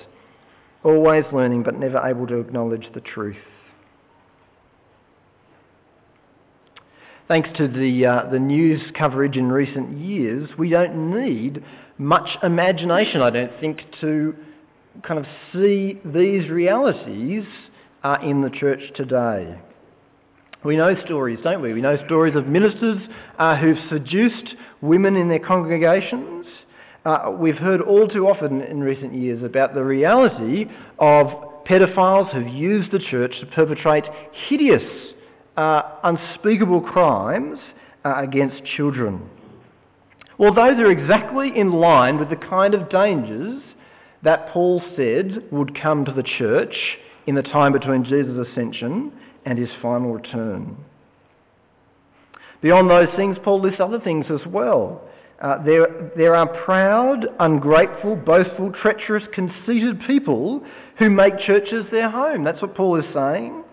always 0.83 1.23
learning 1.31 1.61
but 1.61 1.77
never 1.77 1.99
able 1.99 2.25
to 2.25 2.39
acknowledge 2.39 2.87
the 2.95 3.01
truth. 3.01 3.37
Thanks 7.27 7.49
to 7.57 7.67
the, 7.67 8.05
uh, 8.05 8.31
the 8.31 8.39
news 8.39 8.81
coverage 8.97 9.37
in 9.37 9.51
recent 9.51 9.99
years, 9.99 10.49
we 10.57 10.69
don't 10.69 11.11
need 11.11 11.63
much 11.99 12.27
imagination, 12.41 13.21
I 13.21 13.29
don't 13.29 13.59
think, 13.61 13.83
to 14.01 14.35
kind 15.03 15.19
of 15.19 15.25
see 15.53 15.99
these 16.03 16.49
realities 16.49 17.43
uh, 18.03 18.17
in 18.23 18.41
the 18.41 18.49
church 18.49 18.81
today. 18.95 19.59
We 20.63 20.77
know 20.77 20.95
stories, 21.05 21.39
don't 21.43 21.61
we? 21.61 21.73
We 21.73 21.81
know 21.81 21.97
stories 22.05 22.35
of 22.35 22.45
ministers 22.45 22.99
uh, 23.39 23.57
who've 23.57 23.79
seduced 23.89 24.53
women 24.81 25.15
in 25.15 25.27
their 25.27 25.39
congregations. 25.39 26.45
Uh, 27.03 27.33
we've 27.35 27.57
heard 27.57 27.81
all 27.81 28.07
too 28.07 28.27
often 28.27 28.61
in 28.61 28.79
recent 28.81 29.11
years 29.11 29.43
about 29.43 29.73
the 29.73 29.83
reality 29.83 30.65
of 30.99 31.27
pedophiles 31.65 32.31
who've 32.31 32.53
used 32.53 32.91
the 32.91 32.99
church 32.99 33.33
to 33.39 33.47
perpetrate 33.47 34.03
hideous, 34.49 34.83
uh, 35.57 35.81
unspeakable 36.03 36.81
crimes 36.81 37.57
uh, 38.05 38.13
against 38.17 38.63
children. 38.77 39.19
Well, 40.37 40.53
those 40.53 40.77
are 40.77 40.91
exactly 40.91 41.51
in 41.55 41.71
line 41.71 42.19
with 42.19 42.29
the 42.29 42.35
kind 42.35 42.75
of 42.75 42.87
dangers 42.91 43.63
that 44.21 44.49
Paul 44.49 44.83
said 44.95 45.43
would 45.51 45.79
come 45.81 46.05
to 46.05 46.11
the 46.11 46.23
church 46.37 46.75
in 47.25 47.33
the 47.33 47.41
time 47.41 47.73
between 47.73 48.03
Jesus' 48.03 48.47
ascension 48.51 49.11
and 49.45 49.57
his 49.57 49.69
final 49.81 50.13
return. 50.13 50.77
Beyond 52.61 52.89
those 52.89 53.07
things, 53.15 53.37
Paul 53.43 53.61
lists 53.61 53.79
other 53.79 53.99
things 53.99 54.25
as 54.29 54.45
well. 54.47 55.01
Uh, 55.41 55.63
there, 55.63 56.11
there 56.15 56.35
are 56.35 56.47
proud, 56.63 57.25
ungrateful, 57.39 58.15
boastful, 58.15 58.71
treacherous, 58.81 59.23
conceited 59.33 59.99
people 60.05 60.63
who 60.99 61.09
make 61.09 61.39
churches 61.39 61.85
their 61.91 62.09
home. 62.09 62.43
That's 62.43 62.61
what 62.61 62.75
Paul 62.75 62.99
is 62.99 63.05
saying. 63.13 63.63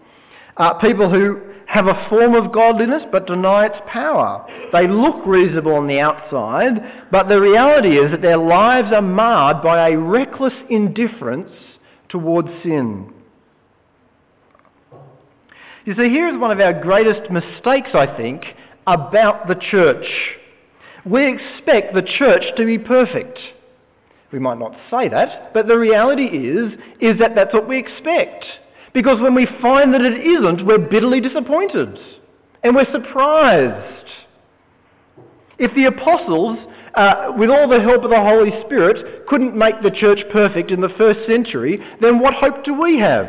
Uh, 0.57 0.75
people 0.75 1.11
who 1.11 1.41
have 1.67 1.87
a 1.87 2.07
form 2.09 2.35
of 2.35 2.51
godliness 2.51 3.03
but 3.13 3.27
deny 3.27 3.67
its 3.67 3.77
power. 3.87 4.47
They 4.73 4.89
look 4.89 5.27
reasonable 5.27 5.75
on 5.75 5.87
the 5.87 6.01
outside, 6.01 7.11
but 7.13 7.29
the 7.29 7.39
reality 7.39 7.99
is 7.99 8.11
that 8.11 8.23
their 8.23 8.39
lives 8.39 8.89
are 8.91 9.03
marred 9.03 9.63
by 9.63 9.91
a 9.91 9.99
reckless 9.99 10.55
indifference 10.71 11.51
towards 12.09 12.49
sin. 12.63 13.13
You 15.89 15.95
see, 15.95 16.11
here 16.11 16.29
is 16.29 16.39
one 16.39 16.51
of 16.51 16.61
our 16.61 16.75
greatest 16.75 17.31
mistakes, 17.31 17.89
I 17.95 18.15
think, 18.15 18.45
about 18.87 19.49
the 19.49 19.55
church. 19.55 20.05
We 21.07 21.33
expect 21.33 21.95
the 21.95 22.03
church 22.03 22.43
to 22.59 22.67
be 22.67 22.77
perfect. 22.77 23.39
We 24.31 24.39
might 24.39 24.59
not 24.59 24.77
say 24.91 25.09
that, 25.09 25.55
but 25.55 25.67
the 25.67 25.79
reality 25.79 26.25
is, 26.25 26.75
is 27.01 27.19
that 27.21 27.35
that's 27.35 27.55
what 27.55 27.67
we 27.67 27.79
expect. 27.79 28.45
Because 28.93 29.19
when 29.23 29.35
we 29.35 29.49
find 29.63 29.95
that 29.95 30.03
it 30.03 30.27
isn't, 30.27 30.67
we're 30.67 30.77
bitterly 30.77 31.23
disappointed. 31.23 31.99
And 32.63 32.77
we're 32.77 32.93
surprised. 32.93 34.05
If 35.59 35.75
the 35.75 35.87
apostles, 35.87 36.59
uh, 36.97 37.33
with 37.35 37.49
all 37.49 37.67
the 37.67 37.81
help 37.81 38.05
of 38.05 38.11
the 38.11 38.21
Holy 38.21 38.53
Spirit, 38.67 39.27
couldn't 39.27 39.57
make 39.57 39.81
the 39.83 39.91
church 39.91 40.19
perfect 40.31 40.71
in 40.71 40.83
the 40.83 40.91
first 40.99 41.21
century, 41.27 41.83
then 42.03 42.19
what 42.19 42.35
hope 42.35 42.63
do 42.63 42.79
we 42.79 42.99
have? 42.99 43.27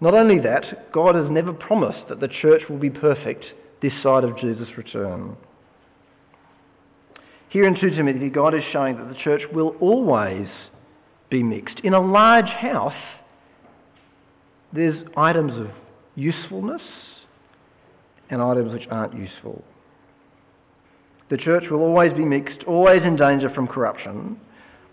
Not 0.00 0.14
only 0.14 0.38
that, 0.40 0.92
God 0.92 1.14
has 1.14 1.30
never 1.30 1.52
promised 1.52 2.08
that 2.08 2.20
the 2.20 2.28
church 2.28 2.62
will 2.68 2.78
be 2.78 2.90
perfect 2.90 3.44
this 3.82 3.92
side 4.02 4.24
of 4.24 4.38
Jesus' 4.38 4.68
return. 4.76 5.36
Here 7.50 7.66
in 7.66 7.78
2 7.78 7.90
Timothy, 7.90 8.30
God 8.30 8.54
is 8.54 8.62
showing 8.72 8.96
that 8.96 9.08
the 9.08 9.18
church 9.22 9.42
will 9.52 9.74
always 9.80 10.46
be 11.28 11.42
mixed. 11.42 11.80
In 11.80 11.94
a 11.94 12.00
large 12.00 12.48
house, 12.48 12.92
there's 14.72 15.06
items 15.16 15.52
of 15.58 15.68
usefulness 16.14 16.82
and 18.30 18.40
items 18.40 18.72
which 18.72 18.86
aren't 18.90 19.14
useful. 19.14 19.64
The 21.28 21.36
church 21.36 21.64
will 21.70 21.80
always 21.80 22.12
be 22.12 22.24
mixed, 22.24 22.64
always 22.66 23.02
in 23.02 23.16
danger 23.16 23.50
from 23.50 23.66
corruption, 23.66 24.40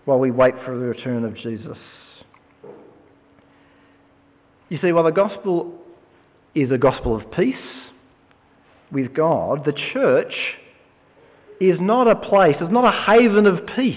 while 0.04 0.18
we 0.18 0.30
wait 0.30 0.54
for 0.64 0.76
the 0.78 0.86
return 0.86 1.24
of 1.24 1.36
Jesus. 1.36 1.78
You 4.68 4.78
see, 4.82 4.92
while 4.92 5.04
the 5.04 5.10
gospel 5.10 5.72
is 6.54 6.70
a 6.70 6.78
gospel 6.78 7.16
of 7.16 7.30
peace 7.32 7.56
with 8.92 9.14
God, 9.14 9.64
the 9.64 9.72
church 9.92 10.34
is 11.60 11.78
not 11.80 12.08
a 12.08 12.16
place, 12.16 12.56
it's 12.60 12.72
not 12.72 12.84
a 12.84 13.04
haven 13.06 13.46
of 13.46 13.66
peace. 13.74 13.96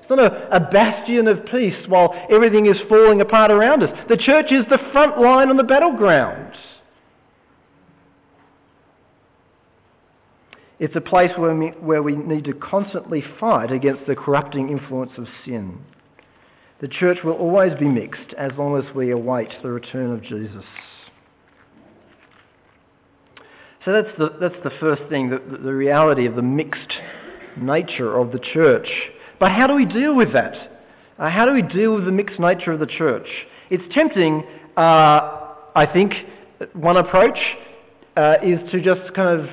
It's 0.00 0.10
not 0.10 0.18
a, 0.18 0.56
a, 0.56 0.60
bastion 0.60 1.28
of 1.28 1.46
peace 1.46 1.76
while 1.86 2.12
everything 2.28 2.66
is 2.66 2.76
falling 2.88 3.20
apart 3.20 3.50
around 3.50 3.84
us. 3.84 3.90
The 4.08 4.16
church 4.16 4.50
is 4.50 4.64
the 4.68 4.78
front 4.90 5.20
line 5.20 5.48
on 5.48 5.56
the 5.56 5.62
battleground. 5.62 6.54
It's 10.80 10.96
a 10.96 11.00
place 11.00 11.30
where 11.36 11.54
we, 11.54 11.68
where 11.68 12.02
we 12.02 12.16
need 12.16 12.44
to 12.46 12.54
constantly 12.54 13.22
fight 13.38 13.70
against 13.70 14.04
the 14.08 14.16
corrupting 14.16 14.70
influence 14.70 15.12
of 15.16 15.28
sin. 15.44 15.78
The 16.82 16.88
church 16.88 17.18
will 17.22 17.34
always 17.34 17.72
be 17.78 17.84
mixed 17.84 18.34
as 18.36 18.50
long 18.58 18.76
as 18.76 18.92
we 18.92 19.12
await 19.12 19.48
the 19.62 19.70
return 19.70 20.10
of 20.10 20.20
Jesus. 20.20 20.64
So 23.84 23.92
that's 23.92 24.18
the, 24.18 24.36
that's 24.40 24.62
the 24.64 24.72
first 24.80 25.02
thing, 25.08 25.30
the, 25.30 25.38
the 25.38 25.72
reality 25.72 26.26
of 26.26 26.34
the 26.34 26.42
mixed 26.42 26.92
nature 27.56 28.18
of 28.18 28.32
the 28.32 28.40
church. 28.40 28.88
But 29.38 29.52
how 29.52 29.68
do 29.68 29.74
we 29.74 29.84
deal 29.84 30.16
with 30.16 30.32
that? 30.32 30.82
Uh, 31.20 31.30
how 31.30 31.46
do 31.46 31.52
we 31.52 31.62
deal 31.62 31.94
with 31.94 32.04
the 32.04 32.10
mixed 32.10 32.40
nature 32.40 32.72
of 32.72 32.80
the 32.80 32.86
church? 32.86 33.28
It's 33.70 33.84
tempting, 33.94 34.42
uh, 34.76 35.54
I 35.76 35.88
think, 35.92 36.14
one 36.72 36.96
approach 36.96 37.38
uh, 38.16 38.34
is 38.42 38.58
to 38.72 38.80
just 38.80 39.14
kind 39.14 39.40
of 39.40 39.48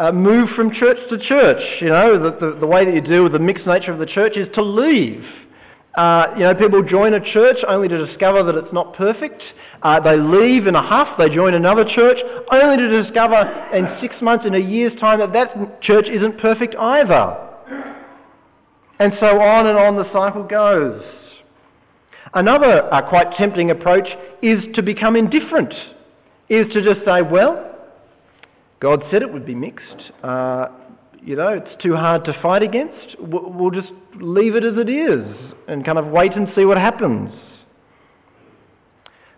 uh, 0.00 0.10
move 0.10 0.48
from 0.56 0.72
church 0.72 0.98
to 1.10 1.18
church. 1.28 1.62
You 1.80 1.90
know, 1.90 2.18
the, 2.18 2.38
the, 2.44 2.58
the 2.58 2.66
way 2.66 2.84
that 2.84 2.92
you 2.92 3.00
deal 3.00 3.22
with 3.22 3.32
the 3.32 3.38
mixed 3.38 3.68
nature 3.68 3.92
of 3.92 4.00
the 4.00 4.06
church 4.06 4.36
is 4.36 4.48
to 4.56 4.62
leave. 4.62 5.24
Uh, 5.94 6.32
you 6.38 6.44
know, 6.44 6.54
people 6.54 6.82
join 6.82 7.12
a 7.12 7.32
church 7.32 7.58
only 7.68 7.86
to 7.86 8.06
discover 8.06 8.42
that 8.42 8.54
it's 8.54 8.72
not 8.72 8.94
perfect. 8.94 9.42
Uh, 9.82 10.00
they 10.00 10.16
leave 10.16 10.66
in 10.66 10.74
a 10.74 10.82
huff, 10.82 11.18
they 11.18 11.28
join 11.28 11.52
another 11.52 11.84
church, 11.84 12.18
only 12.50 12.76
to 12.78 13.02
discover 13.02 13.36
in 13.74 13.86
six 14.00 14.14
months, 14.22 14.46
in 14.46 14.54
a 14.54 14.58
year's 14.58 14.98
time, 14.98 15.18
that 15.18 15.32
that 15.34 15.82
church 15.82 16.06
isn't 16.08 16.38
perfect 16.38 16.74
either. 16.76 17.36
And 19.00 19.12
so 19.20 19.40
on 19.40 19.66
and 19.66 19.76
on 19.76 19.96
the 19.96 20.10
cycle 20.12 20.44
goes. 20.44 21.02
Another 22.34 22.92
uh, 22.92 23.06
quite 23.08 23.32
tempting 23.32 23.70
approach 23.70 24.08
is 24.40 24.62
to 24.74 24.82
become 24.82 25.16
indifferent, 25.16 25.74
is 26.48 26.72
to 26.72 26.82
just 26.82 27.04
say, 27.04 27.20
well, 27.20 27.68
God 28.80 29.04
said 29.10 29.20
it 29.20 29.30
would 29.30 29.44
be 29.44 29.54
mixed. 29.54 30.12
Uh, 30.22 30.68
you 31.24 31.36
know, 31.36 31.48
it's 31.48 31.82
too 31.82 31.94
hard 31.94 32.24
to 32.24 32.38
fight 32.42 32.62
against. 32.62 33.16
We'll 33.20 33.70
just 33.70 33.92
leave 34.16 34.56
it 34.56 34.64
as 34.64 34.74
it 34.76 34.88
is 34.88 35.24
and 35.68 35.84
kind 35.84 35.98
of 35.98 36.06
wait 36.06 36.32
and 36.32 36.48
see 36.56 36.64
what 36.64 36.78
happens. 36.78 37.32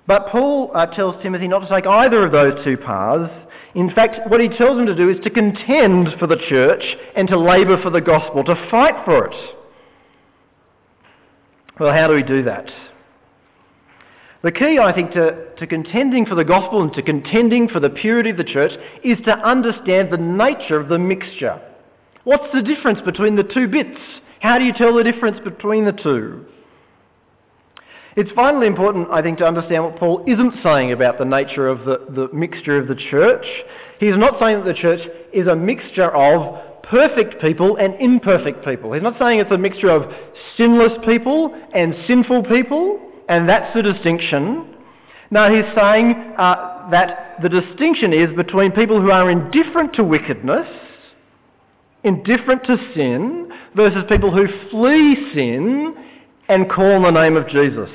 But 0.07 0.29
Paul 0.29 0.71
uh, 0.75 0.87
tells 0.87 1.23
Timothy 1.23 1.49
not 1.49 1.61
to 1.61 1.69
take 1.69 1.87
either 1.87 2.25
of 2.25 2.33
those 2.33 2.65
two 2.65 2.77
paths. 2.77 3.33
In 3.75 3.91
fact, 3.91 4.31
what 4.31 4.41
he 4.41 4.49
tells 4.49 4.79
him 4.79 4.87
to 4.87 4.95
do 4.95 5.11
is 5.11 5.23
to 5.25 5.31
contend 5.31 6.09
for 6.19 6.27
the 6.27 6.37
church 6.49 6.83
and 7.17 7.29
to 7.29 7.39
labour 7.39 7.81
for 7.83 7.91
the 7.91 8.01
gospel, 8.01 8.45
to 8.45 8.69
fight 8.71 8.95
for 9.05 9.27
it. 9.27 9.35
Well, 11.79 11.93
how 11.93 12.07
do 12.07 12.15
we 12.15 12.23
do 12.23 12.43
that? 12.45 12.71
The 14.43 14.53
key, 14.53 14.79
I 14.79 14.93
think, 14.93 15.13
to, 15.13 15.55
to 15.57 15.67
contending 15.67 16.27
for 16.27 16.35
the 16.35 16.45
gospel 16.45 16.83
and 16.83 16.93
to 16.95 17.03
contending 17.03 17.69
for 17.69 17.81
the 17.81 17.91
purity 17.91 18.31
of 18.31 18.37
the 18.37 18.45
church 18.45 18.73
is 19.03 19.19
to 19.25 19.33
understand 19.33 20.13
the 20.13 20.19
nature 20.19 20.79
of 20.79 20.89
the 20.89 20.99
mixture. 20.99 21.61
What's 22.25 22.53
the 22.55 22.63
difference 22.63 23.01
between 23.05 23.37
the 23.37 23.45
two 23.45 23.69
bits? 23.69 23.99
How 24.41 24.59
do 24.59 24.65
you 24.65 24.73
tell 24.73 24.95
the 24.95 25.05
difference 25.05 25.39
between 25.45 25.85
the 25.85 25.93
two? 25.93 26.47
It's 28.17 28.31
finally 28.33 28.67
important, 28.67 29.09
I 29.11 29.23
think, 29.23 29.39
to 29.39 29.47
understand 29.47 29.85
what 29.85 29.97
Paul 29.97 30.25
isn't 30.27 30.55
saying 30.63 30.93
about 30.93 31.19
the 31.19 31.25
nature 31.25 31.69
of 31.69 31.85
the, 31.85 32.07
the 32.11 32.29
mixture 32.33 32.79
of 32.79 32.87
the 32.87 32.95
church. 32.95 33.45
He's 33.99 34.17
not 34.17 34.41
saying 34.41 34.59
that 34.59 34.67
the 34.67 34.81
church 34.81 35.01
is 35.33 35.49
a 35.49 35.57
mixture 35.57 36.15
of 36.15 36.83
perfect 36.85 37.41
people 37.41 37.77
and 37.77 37.95
imperfect 38.01 38.65
people. 38.65 38.93
He's 38.93 39.03
not 39.03 39.19
saying 39.19 39.41
it's 39.41 39.51
a 39.51 39.59
mixture 39.59 39.91
of 39.91 40.13
sinless 40.57 40.93
people 41.05 41.55
and 41.75 41.95
sinful 42.07 42.45
people, 42.45 43.01
and 43.29 43.49
that's 43.49 43.75
the 43.75 43.83
distinction. 43.83 44.77
No, 45.31 45.53
he's 45.53 45.75
saying 45.75 46.35
uh, 46.39 46.89
that 46.91 47.37
the 47.43 47.49
distinction 47.49 48.13
is 48.13 48.35
between 48.37 48.71
people 48.71 49.01
who 49.01 49.11
are 49.11 49.31
indifferent 49.31 49.95
to 49.95 50.05
wickedness, 50.05 50.69
indifferent 52.05 52.65
to 52.65 52.77
sin, 52.95 53.51
versus 53.75 54.05
people 54.09 54.31
who 54.31 54.47
flee 54.71 55.17
sin 55.35 55.95
and 56.49 56.71
call 56.71 56.93
on 56.93 57.03
the 57.03 57.11
name 57.11 57.37
of 57.37 57.49
Jesus. 57.49 57.91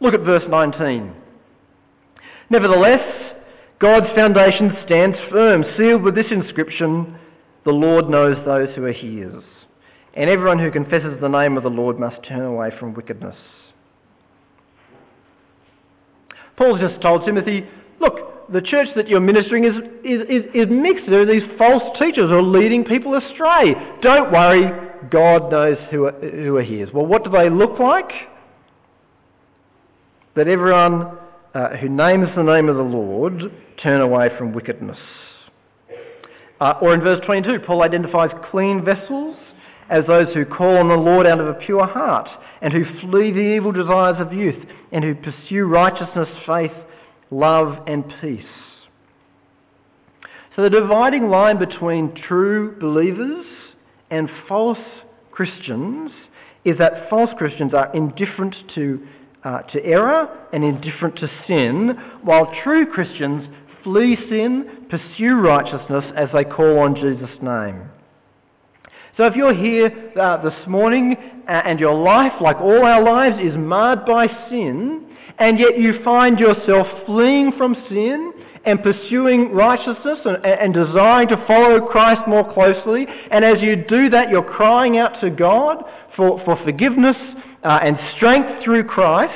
Look 0.00 0.14
at 0.14 0.20
verse 0.20 0.44
19. 0.48 1.14
Nevertheless, 2.48 3.36
God's 3.78 4.08
foundation 4.14 4.76
stands 4.84 5.16
firm, 5.30 5.64
sealed 5.76 6.02
with 6.02 6.14
this 6.14 6.30
inscription 6.30 7.16
The 7.64 7.72
Lord 7.72 8.08
knows 8.08 8.36
those 8.44 8.74
who 8.74 8.84
are 8.84 8.92
his. 8.92 9.44
And 10.14 10.28
everyone 10.28 10.58
who 10.58 10.70
confesses 10.70 11.20
the 11.20 11.28
name 11.28 11.56
of 11.56 11.62
the 11.62 11.70
Lord 11.70 11.98
must 11.98 12.22
turn 12.26 12.40
away 12.40 12.70
from 12.78 12.94
wickedness. 12.94 13.36
Paul's 16.56 16.80
just 16.80 17.00
told 17.00 17.24
Timothy, 17.24 17.66
look, 18.00 18.29
the 18.52 18.60
church 18.60 18.88
that 18.96 19.08
you're 19.08 19.20
ministering 19.20 19.64
is, 19.64 19.74
is, 20.04 20.20
is, 20.28 20.44
is 20.54 20.66
mixed. 20.68 21.04
There 21.08 21.20
are 21.20 21.26
these 21.26 21.48
false 21.56 21.82
teachers 21.98 22.30
who 22.30 22.36
are 22.36 22.42
leading 22.42 22.84
people 22.84 23.16
astray. 23.16 23.74
Don't 24.02 24.32
worry, 24.32 24.70
God 25.10 25.50
knows 25.50 25.78
who 25.90 26.06
are, 26.06 26.12
who 26.12 26.56
are 26.56 26.62
his. 26.62 26.92
Well, 26.92 27.06
what 27.06 27.24
do 27.24 27.30
they 27.30 27.48
look 27.48 27.78
like? 27.78 28.10
that 30.36 30.48
everyone 30.48 31.18
uh, 31.54 31.76
who 31.76 31.88
names 31.88 32.28
the 32.36 32.42
name 32.42 32.68
of 32.68 32.76
the 32.76 32.82
Lord 32.82 33.52
turn 33.82 34.00
away 34.00 34.28
from 34.38 34.52
wickedness. 34.52 34.98
Uh, 36.60 36.74
or 36.80 36.94
in 36.94 37.00
verse 37.00 37.20
22, 37.26 37.60
Paul 37.66 37.82
identifies 37.82 38.30
clean 38.50 38.84
vessels 38.84 39.36
as 39.88 40.06
those 40.06 40.32
who 40.34 40.44
call 40.44 40.76
on 40.76 40.88
the 40.88 40.94
Lord 40.94 41.26
out 41.26 41.40
of 41.40 41.48
a 41.48 41.54
pure 41.54 41.86
heart 41.86 42.28
and 42.62 42.72
who 42.72 42.84
flee 43.00 43.32
the 43.32 43.40
evil 43.40 43.72
desires 43.72 44.16
of 44.18 44.32
youth 44.32 44.62
and 44.92 45.02
who 45.02 45.14
pursue 45.14 45.64
righteousness, 45.64 46.28
faith, 46.46 46.72
love, 47.30 47.78
and 47.86 48.04
peace. 48.20 48.44
So 50.56 50.62
the 50.62 50.70
dividing 50.70 51.28
line 51.28 51.58
between 51.58 52.14
true 52.14 52.78
believers 52.80 53.46
and 54.10 54.28
false 54.48 54.78
Christians 55.30 56.10
is 56.64 56.76
that 56.78 57.08
false 57.08 57.30
Christians 57.38 57.72
are 57.72 57.94
indifferent 57.94 58.54
to 58.74 59.00
uh, 59.42 59.62
to 59.62 59.82
error 59.84 60.28
and 60.52 60.62
indifferent 60.62 61.16
to 61.16 61.30
sin, 61.46 61.96
while 62.22 62.52
true 62.62 62.84
Christians 62.84 63.48
flee 63.82 64.16
sin, 64.28 64.86
pursue 64.90 65.34
righteousness 65.36 66.04
as 66.14 66.28
they 66.34 66.44
call 66.44 66.80
on 66.80 66.94
Jesus' 66.94 67.30
name. 67.40 67.88
So 69.16 69.24
if 69.24 69.34
you're 69.34 69.54
here 69.54 70.12
uh, 70.20 70.42
this 70.42 70.66
morning 70.66 71.16
and 71.48 71.80
your 71.80 71.94
life, 71.94 72.32
like 72.40 72.56
all 72.60 72.84
our 72.84 73.02
lives, 73.02 73.36
is 73.42 73.56
marred 73.56 74.04
by 74.04 74.26
sin, 74.48 75.09
and 75.40 75.58
yet 75.58 75.78
you 75.78 76.02
find 76.04 76.38
yourself 76.38 76.86
fleeing 77.06 77.52
from 77.56 77.74
sin 77.88 78.32
and 78.66 78.82
pursuing 78.82 79.52
righteousness 79.52 80.18
and, 80.24 80.44
and, 80.44 80.74
desiring 80.74 81.28
to 81.28 81.44
follow 81.46 81.80
Christ 81.80 82.20
more 82.28 82.52
closely, 82.52 83.06
and 83.30 83.42
as 83.42 83.62
you 83.62 83.74
do 83.76 84.10
that, 84.10 84.28
you're 84.28 84.44
crying 84.44 84.98
out 84.98 85.18
to 85.22 85.30
God 85.30 85.82
for, 86.14 86.44
for 86.44 86.62
forgiveness 86.62 87.16
uh, 87.64 87.78
and 87.82 87.98
strength 88.16 88.62
through 88.62 88.84
Christ, 88.84 89.32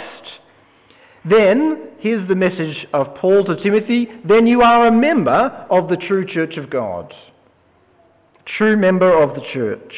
then 1.24 1.88
here's 2.00 2.28
the 2.28 2.35
message 2.35 2.87
of 2.92 3.14
Paul 3.14 3.44
to 3.46 3.57
Timothy 3.62 4.09
then 4.26 4.46
you 4.46 4.61
are 4.61 4.88
a 4.88 4.92
member 4.92 5.66
of 5.70 5.88
the 5.88 5.96
true 5.96 6.26
church 6.26 6.59
of 6.59 6.68
God. 6.68 7.14
True 8.59 8.76
member 8.76 9.22
of 9.22 9.35
the 9.35 9.40
church. 9.55 9.94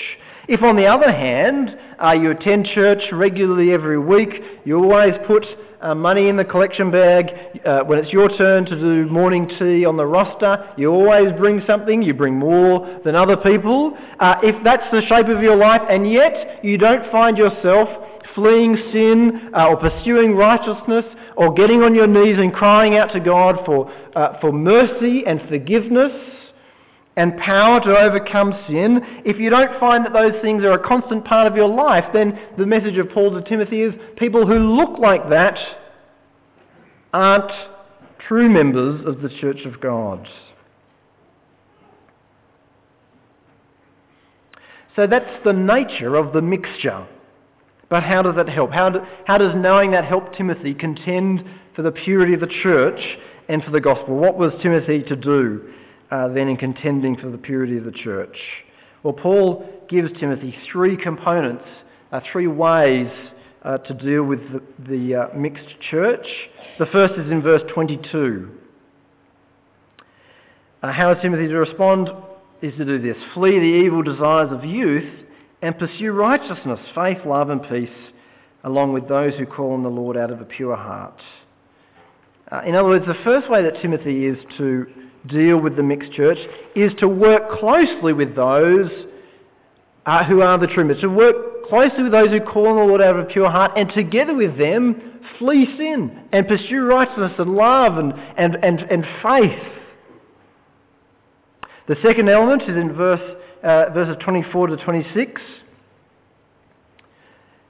If, 0.48 0.62
on 0.62 0.76
the 0.76 0.86
other 0.86 1.10
hand, 1.10 1.76
uh, 2.00 2.12
you 2.12 2.30
attend 2.30 2.68
church 2.72 3.02
regularly 3.10 3.72
every 3.72 3.98
week, 3.98 4.28
you 4.64 4.76
always 4.76 5.14
put 5.26 5.44
uh, 5.80 5.94
money 5.94 6.28
in 6.28 6.36
the 6.36 6.44
collection 6.44 6.90
bag, 6.90 7.26
uh, 7.64 7.82
when 7.84 7.98
it's 7.98 8.12
your 8.12 8.28
turn 8.36 8.64
to 8.66 8.76
do 8.78 9.06
morning 9.10 9.48
tea 9.58 9.84
on 9.84 9.96
the 9.96 10.06
roster, 10.06 10.72
you 10.76 10.90
always 10.90 11.32
bring 11.38 11.62
something, 11.66 12.02
you 12.02 12.14
bring 12.14 12.34
more 12.34 13.00
than 13.04 13.14
other 13.14 13.36
people. 13.36 13.96
Uh, 14.18 14.36
if 14.42 14.56
that's 14.64 14.90
the 14.92 15.02
shape 15.08 15.28
of 15.28 15.42
your 15.42 15.56
life, 15.56 15.82
and 15.88 16.10
yet 16.10 16.64
you 16.64 16.78
don't 16.78 17.10
find 17.10 17.36
yourself 17.36 17.88
fleeing 18.34 18.76
sin 18.92 19.50
uh, 19.54 19.68
or 19.68 19.76
pursuing 19.76 20.34
righteousness 20.34 21.04
or 21.36 21.52
getting 21.52 21.82
on 21.82 21.94
your 21.94 22.06
knees 22.06 22.36
and 22.38 22.52
crying 22.52 22.96
out 22.96 23.12
to 23.12 23.20
God 23.20 23.56
for, 23.64 23.90
uh, 24.14 24.40
for 24.40 24.52
mercy 24.52 25.24
and 25.26 25.40
forgiveness 25.48 26.12
and 27.16 27.36
power 27.38 27.80
to 27.80 27.96
overcome 27.96 28.52
sin, 28.68 29.00
if 29.24 29.38
you 29.38 29.48
don't 29.48 29.80
find 29.80 30.04
that 30.04 30.12
those 30.12 30.40
things 30.42 30.62
are 30.64 30.72
a 30.72 30.86
constant 30.86 31.24
part 31.24 31.46
of 31.46 31.56
your 31.56 31.68
life, 31.68 32.04
then 32.12 32.38
the 32.58 32.66
message 32.66 32.98
of 32.98 33.10
Paul 33.10 33.32
to 33.32 33.48
Timothy 33.48 33.82
is 33.82 33.94
people 34.16 34.46
who 34.46 34.58
look 34.58 34.98
like 34.98 35.30
that 35.30 35.58
aren't 37.14 37.50
true 38.28 38.50
members 38.50 39.06
of 39.06 39.22
the 39.22 39.30
church 39.40 39.60
of 39.64 39.80
God. 39.80 40.28
So 44.94 45.06
that's 45.06 45.44
the 45.44 45.52
nature 45.52 46.16
of 46.16 46.34
the 46.34 46.42
mixture. 46.42 47.06
But 47.88 48.02
how 48.02 48.22
does 48.22 48.34
that 48.36 48.48
help? 48.48 48.72
How, 48.72 48.90
do, 48.90 49.00
how 49.26 49.38
does 49.38 49.52
knowing 49.54 49.92
that 49.92 50.04
help 50.04 50.34
Timothy 50.34 50.74
contend 50.74 51.44
for 51.74 51.82
the 51.82 51.92
purity 51.92 52.34
of 52.34 52.40
the 52.40 52.52
church 52.62 53.00
and 53.48 53.62
for 53.62 53.70
the 53.70 53.80
gospel? 53.80 54.16
What 54.16 54.36
was 54.36 54.52
Timothy 54.62 55.02
to 55.04 55.16
do 55.16 55.72
uh, 56.10 56.28
then 56.28 56.48
in 56.48 56.56
contending 56.56 57.16
for 57.16 57.30
the 57.30 57.38
purity 57.38 57.76
of 57.78 57.84
the 57.84 57.92
church? 57.92 58.36
Well, 59.02 59.12
Paul 59.12 59.68
gives 59.88 60.10
Timothy 60.18 60.56
three 60.72 60.96
components, 60.96 61.64
uh, 62.12 62.20
three 62.32 62.46
ways 62.46 63.08
uh, 63.62 63.78
to 63.78 63.94
deal 63.94 64.22
with 64.22 64.40
the, 64.52 64.62
the 64.88 65.14
uh, 65.14 65.36
mixed 65.36 65.80
church. 65.90 66.26
The 66.78 66.86
first 66.86 67.14
is 67.14 67.30
in 67.30 67.42
verse 67.42 67.62
22. 67.72 68.50
Uh, 70.82 70.92
how 70.92 71.12
is 71.12 71.18
Timothy 71.22 71.48
to 71.48 71.54
respond? 71.54 72.08
Is 72.62 72.72
to 72.78 72.84
do 72.84 73.00
this 73.00 73.16
flee 73.34 73.58
the 73.58 73.84
evil 73.84 74.02
desires 74.02 74.48
of 74.50 74.64
youth 74.64 75.26
and 75.62 75.78
pursue 75.78 76.12
righteousness, 76.12 76.80
faith, 76.94 77.18
love, 77.26 77.50
and 77.50 77.62
peace, 77.62 77.88
along 78.64 78.92
with 78.92 79.08
those 79.08 79.34
who 79.34 79.46
call 79.46 79.72
on 79.72 79.82
the 79.82 79.88
Lord 79.88 80.16
out 80.16 80.30
of 80.30 80.40
a 80.40 80.44
pure 80.44 80.76
heart. 80.76 81.20
Uh, 82.50 82.62
in 82.66 82.74
other 82.74 82.88
words, 82.88 83.04
the 83.06 83.14
first 83.24 83.50
way 83.50 83.62
that 83.62 83.80
Timothy 83.82 84.26
is 84.26 84.38
to 84.58 84.86
deal 85.28 85.58
with 85.58 85.76
the 85.76 85.82
mixed 85.82 86.12
church 86.12 86.38
is 86.74 86.92
to 86.98 87.08
work 87.08 87.58
closely 87.58 88.12
with 88.12 88.34
those 88.34 88.90
uh, 90.06 90.24
who 90.24 90.40
are 90.40 90.58
the 90.58 90.66
true 90.66 90.84
members, 90.84 91.00
to 91.00 91.08
work 91.08 91.68
closely 91.68 92.04
with 92.04 92.12
those 92.12 92.28
who 92.28 92.40
call 92.40 92.68
on 92.68 92.76
the 92.76 92.82
Lord 92.82 93.00
out 93.00 93.18
of 93.18 93.26
a 93.26 93.28
pure 93.28 93.50
heart, 93.50 93.72
and 93.76 93.90
together 93.92 94.34
with 94.34 94.56
them 94.56 95.20
flee 95.38 95.66
sin 95.76 96.28
and 96.32 96.46
pursue 96.46 96.82
righteousness 96.82 97.32
and 97.38 97.54
love 97.54 97.98
and, 97.98 98.12
and, 98.36 98.56
and, 98.62 98.80
and 98.80 99.04
faith. 99.22 99.72
The 101.88 101.96
second 102.02 102.28
element 102.28 102.62
is 102.62 102.76
in 102.76 102.92
verse 102.94 103.36
uh, 103.62 103.86
verses 103.92 104.16
24 104.22 104.68
to 104.68 104.76
26. 104.76 105.40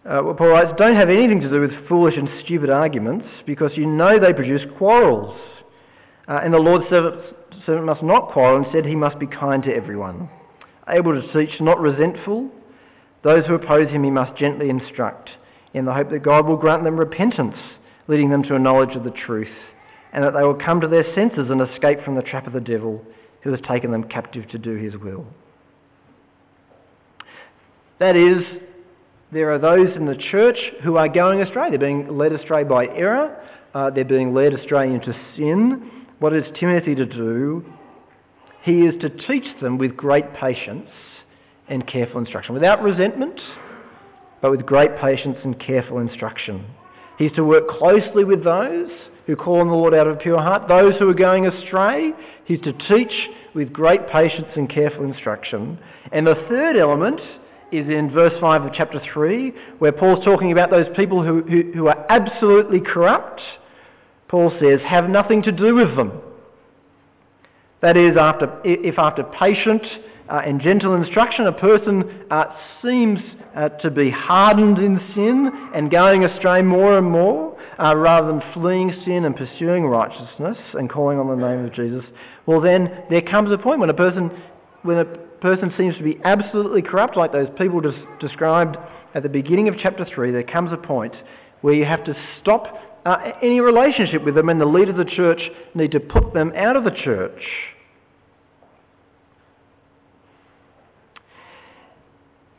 Uh, 0.04 0.22
Paul 0.34 0.48
writes, 0.48 0.72
Don't 0.76 0.94
have 0.94 1.08
anything 1.08 1.40
to 1.40 1.48
do 1.48 1.60
with 1.60 1.88
foolish 1.88 2.14
and 2.16 2.28
stupid 2.44 2.70
arguments, 2.70 3.26
because 3.46 3.72
you 3.74 3.86
know 3.86 4.18
they 4.18 4.32
produce 4.32 4.62
quarrels. 4.78 5.38
Uh, 6.28 6.40
and 6.44 6.52
the 6.52 6.58
Lord's 6.58 6.88
servant, 6.90 7.20
servant 7.66 7.86
must 7.86 8.02
not 8.02 8.30
quarrel, 8.30 8.64
instead, 8.64 8.86
he 8.86 8.94
must 8.94 9.18
be 9.18 9.26
kind 9.26 9.62
to 9.64 9.74
everyone, 9.74 10.30
able 10.88 11.20
to 11.20 11.32
teach, 11.32 11.60
not 11.60 11.80
resentful. 11.80 12.48
Those 13.22 13.44
who 13.46 13.54
oppose 13.54 13.88
him 13.88 14.04
he 14.04 14.10
must 14.10 14.38
gently 14.38 14.70
instruct, 14.70 15.30
in 15.74 15.84
the 15.84 15.92
hope 15.92 16.10
that 16.10 16.22
God 16.22 16.46
will 16.46 16.56
grant 16.56 16.84
them 16.84 16.96
repentance, 16.96 17.56
leading 18.08 18.30
them 18.30 18.44
to 18.44 18.54
a 18.54 18.58
knowledge 18.58 18.94
of 18.96 19.04
the 19.04 19.10
truth, 19.10 19.48
and 20.12 20.22
that 20.22 20.32
they 20.32 20.42
will 20.42 20.54
come 20.54 20.80
to 20.80 20.88
their 20.88 21.04
senses 21.14 21.50
and 21.50 21.60
escape 21.60 22.04
from 22.04 22.14
the 22.14 22.22
trap 22.22 22.46
of 22.46 22.52
the 22.52 22.60
devil, 22.60 23.04
who 23.42 23.50
has 23.50 23.60
taken 23.68 23.90
them 23.90 24.04
captive 24.04 24.48
to 24.50 24.58
do 24.58 24.76
his 24.76 24.96
will. 24.96 25.26
That 27.98 28.16
is, 28.16 28.42
there 29.32 29.52
are 29.52 29.58
those 29.58 29.94
in 29.96 30.06
the 30.06 30.16
church 30.16 30.58
who 30.82 30.96
are 30.96 31.08
going 31.08 31.40
astray. 31.42 31.70
They're 31.70 31.78
being 31.78 32.16
led 32.16 32.32
astray 32.32 32.64
by 32.64 32.86
error. 32.86 33.42
Uh, 33.74 33.90
they're 33.90 34.04
being 34.04 34.34
led 34.34 34.52
astray 34.52 34.92
into 34.92 35.12
sin. 35.36 36.05
What 36.18 36.34
is 36.34 36.44
Timothy 36.58 36.94
to 36.94 37.06
do 37.06 37.64
he 38.66 38.80
is 38.80 39.00
to 39.00 39.08
teach 39.08 39.44
them 39.62 39.78
with 39.78 39.96
great 39.96 40.34
patience 40.34 40.88
and 41.68 41.86
careful 41.86 42.18
instruction, 42.18 42.52
without 42.52 42.82
resentment, 42.82 43.40
but 44.42 44.50
with 44.50 44.66
great 44.66 44.96
patience 44.98 45.36
and 45.44 45.58
careful 45.60 45.98
instruction. 45.98 46.66
He's 47.16 47.30
to 47.32 47.44
work 47.44 47.68
closely 47.68 48.24
with 48.24 48.42
those 48.42 48.90
who 49.26 49.36
call 49.36 49.60
on 49.60 49.68
the 49.68 49.74
Lord 49.74 49.94
out 49.94 50.08
of 50.08 50.16
a 50.16 50.18
pure 50.18 50.42
heart, 50.42 50.66
those 50.66 50.94
who 50.98 51.08
are 51.08 51.14
going 51.14 51.46
astray. 51.46 52.12
He's 52.44 52.60
to 52.62 52.72
teach 52.72 53.12
with 53.54 53.72
great 53.72 54.08
patience 54.08 54.48
and 54.56 54.68
careful 54.68 55.04
instruction. 55.04 55.78
And 56.10 56.26
the 56.26 56.34
third 56.48 56.76
element 56.76 57.20
is 57.70 57.88
in 57.88 58.10
verse 58.10 58.34
5 58.40 58.64
of 58.64 58.72
chapter 58.74 59.00
3, 59.12 59.52
where 59.78 59.92
Paul's 59.92 60.24
talking 60.24 60.50
about 60.50 60.70
those 60.70 60.86
people 60.96 61.24
who, 61.24 61.42
who, 61.42 61.72
who 61.72 61.86
are 61.86 62.06
absolutely 62.08 62.80
corrupt. 62.80 63.40
Paul 64.28 64.52
says, 64.60 64.80
have 64.84 65.08
nothing 65.08 65.42
to 65.42 65.52
do 65.52 65.74
with 65.74 65.96
them. 65.96 66.20
That 67.80 67.96
is, 67.96 68.16
after, 68.16 68.60
if 68.64 68.98
after 68.98 69.22
patient 69.22 69.82
uh, 70.28 70.42
and 70.44 70.60
gentle 70.60 70.94
instruction 70.94 71.46
a 71.46 71.52
person 71.52 72.24
uh, 72.30 72.44
seems 72.82 73.20
uh, 73.54 73.68
to 73.68 73.90
be 73.90 74.10
hardened 74.10 74.78
in 74.78 75.00
sin 75.14 75.50
and 75.74 75.90
going 75.90 76.24
astray 76.24 76.62
more 76.62 76.98
and 76.98 77.08
more, 77.08 77.56
uh, 77.78 77.94
rather 77.94 78.26
than 78.28 78.42
fleeing 78.54 78.92
sin 79.04 79.24
and 79.24 79.36
pursuing 79.36 79.84
righteousness 79.84 80.56
and 80.74 80.88
calling 80.88 81.18
on 81.18 81.28
the 81.28 81.36
name 81.36 81.64
of 81.64 81.72
Jesus, 81.74 82.04
well 82.46 82.60
then 82.60 83.04
there 83.10 83.20
comes 83.20 83.52
a 83.52 83.58
point 83.58 83.80
when 83.80 83.90
a 83.90 83.94
person, 83.94 84.30
when 84.82 84.98
a 84.98 85.04
person 85.04 85.72
seems 85.76 85.94
to 85.96 86.02
be 86.02 86.18
absolutely 86.24 86.82
corrupt, 86.82 87.16
like 87.16 87.32
those 87.32 87.48
people 87.58 87.80
des- 87.80 87.92
described 88.18 88.78
at 89.14 89.22
the 89.22 89.28
beginning 89.28 89.68
of 89.68 89.74
chapter 89.78 90.04
3, 90.04 90.30
there 90.30 90.42
comes 90.42 90.72
a 90.72 90.76
point 90.76 91.14
where 91.60 91.74
you 91.74 91.84
have 91.84 92.04
to 92.04 92.16
stop 92.40 92.66
uh, 93.06 93.18
any 93.40 93.60
relationship 93.60 94.24
with 94.24 94.34
them 94.34 94.48
and 94.48 94.60
the 94.60 94.66
leaders 94.66 94.98
of 94.98 95.06
the 95.06 95.12
church 95.12 95.40
need 95.74 95.92
to 95.92 96.00
put 96.00 96.34
them 96.34 96.52
out 96.56 96.74
of 96.74 96.82
the 96.82 96.90
church. 96.90 97.40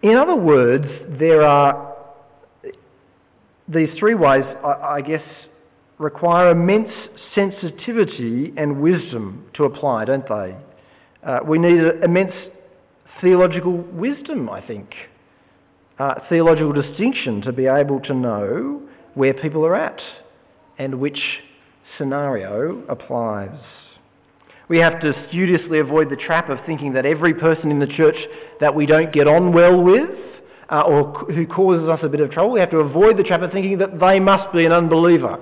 In 0.02 0.16
other 0.16 0.38
words, 0.38 0.86
there 1.20 1.46
are 1.46 1.96
these 3.68 3.90
three 4.00 4.16
ways, 4.16 4.44
I, 4.64 5.02
guess, 5.02 5.24
require 5.98 6.52
immense 6.52 6.94
sensitivity 7.36 8.54
and 8.56 8.80
wisdom 8.80 9.50
to 9.56 9.66
apply, 9.66 10.06
don't 10.06 10.30
they? 10.30 10.56
Uh, 11.24 11.40
we 11.46 11.60
need 11.60 11.82
immense 12.02 12.32
theological 13.20 13.74
wisdom, 13.74 14.50
I 14.50 14.66
think, 14.66 14.94
uh, 16.00 16.22
theological 16.30 16.72
distinction 16.72 17.42
to 17.42 17.52
be 17.52 17.66
able 17.66 18.00
to 18.02 18.14
know 18.14 18.82
where 19.16 19.34
people 19.34 19.66
are 19.66 19.76
at 19.76 20.00
and 20.78 21.00
which 21.00 21.20
scenario 21.98 22.84
applies. 22.88 23.60
We 24.70 24.80
have 24.80 25.00
to 25.02 25.14
studiously 25.30 25.80
avoid 25.80 26.10
the 26.10 26.18
trap 26.18 26.50
of 26.50 26.60
thinking 26.66 26.94
that 26.94 27.06
every 27.06 27.34
person 27.34 27.72
in 27.72 27.80
the 27.80 27.88
church 27.88 28.18
that 28.60 28.76
we 28.76 28.86
don't 28.86 29.14
get 29.14 29.28
on 29.28 29.54
well 29.54 29.82
with 29.82 30.10
uh, 30.70 30.82
or 30.82 31.14
who 31.32 31.48
causes 31.48 31.88
us 31.88 32.00
a 32.04 32.10
bit 32.10 32.20
of 32.20 32.32
trouble, 32.32 32.52
we 32.52 32.60
have 32.60 32.72
to 32.72 32.80
avoid 32.80 33.18
the 33.18 33.24
trap 33.24 33.42
of 33.42 33.52
thinking 33.52 33.78
that 33.78 34.00
they 34.00 34.20
must 34.20 34.54
be 34.54 34.66
an 34.66 34.74
unbeliever. 34.74 35.40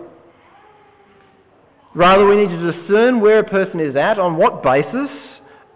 Rather, 1.95 2.27
we 2.27 2.35
need 2.35 2.49
to 2.49 2.71
discern 2.71 3.21
where 3.21 3.39
a 3.39 3.43
person 3.43 3.79
is 3.79 3.95
at, 3.95 4.19
on 4.19 4.35
what 4.37 4.61
basis. 4.61 5.09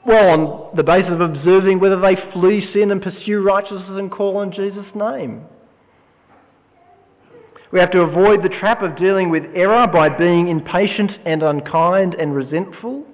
Well, 0.06 0.30
on 0.30 0.76
the 0.76 0.84
basis 0.84 1.12
of 1.12 1.22
observing 1.22 1.80
whether 1.80 2.00
they 2.00 2.16
flee 2.34 2.70
sin 2.74 2.92
and 2.92 3.02
pursue 3.02 3.42
righteousness 3.42 3.84
and 3.88 4.12
call 4.12 4.38
on 4.38 4.52
Jesus' 4.52 4.86
name. 4.94 5.46
We 7.72 7.80
have 7.80 7.92
to 7.92 8.02
avoid 8.02 8.44
the 8.44 8.50
trap 8.50 8.82
of 8.82 8.98
dealing 8.98 9.30
with 9.30 9.44
error 9.54 9.86
by 9.88 10.10
being 10.10 10.48
impatient 10.48 11.12
and 11.26 11.44
unkind 11.44 12.16
and 12.16 12.34
resentful. 12.34 13.06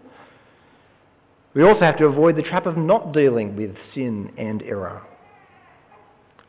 We 1.53 1.63
also 1.63 1.81
have 1.81 1.97
to 1.97 2.05
avoid 2.05 2.37
the 2.37 2.41
trap 2.41 2.65
of 2.65 2.77
not 2.77 3.13
dealing 3.13 3.55
with 3.55 3.75
sin 3.93 4.31
and 4.37 4.61
error. 4.63 5.01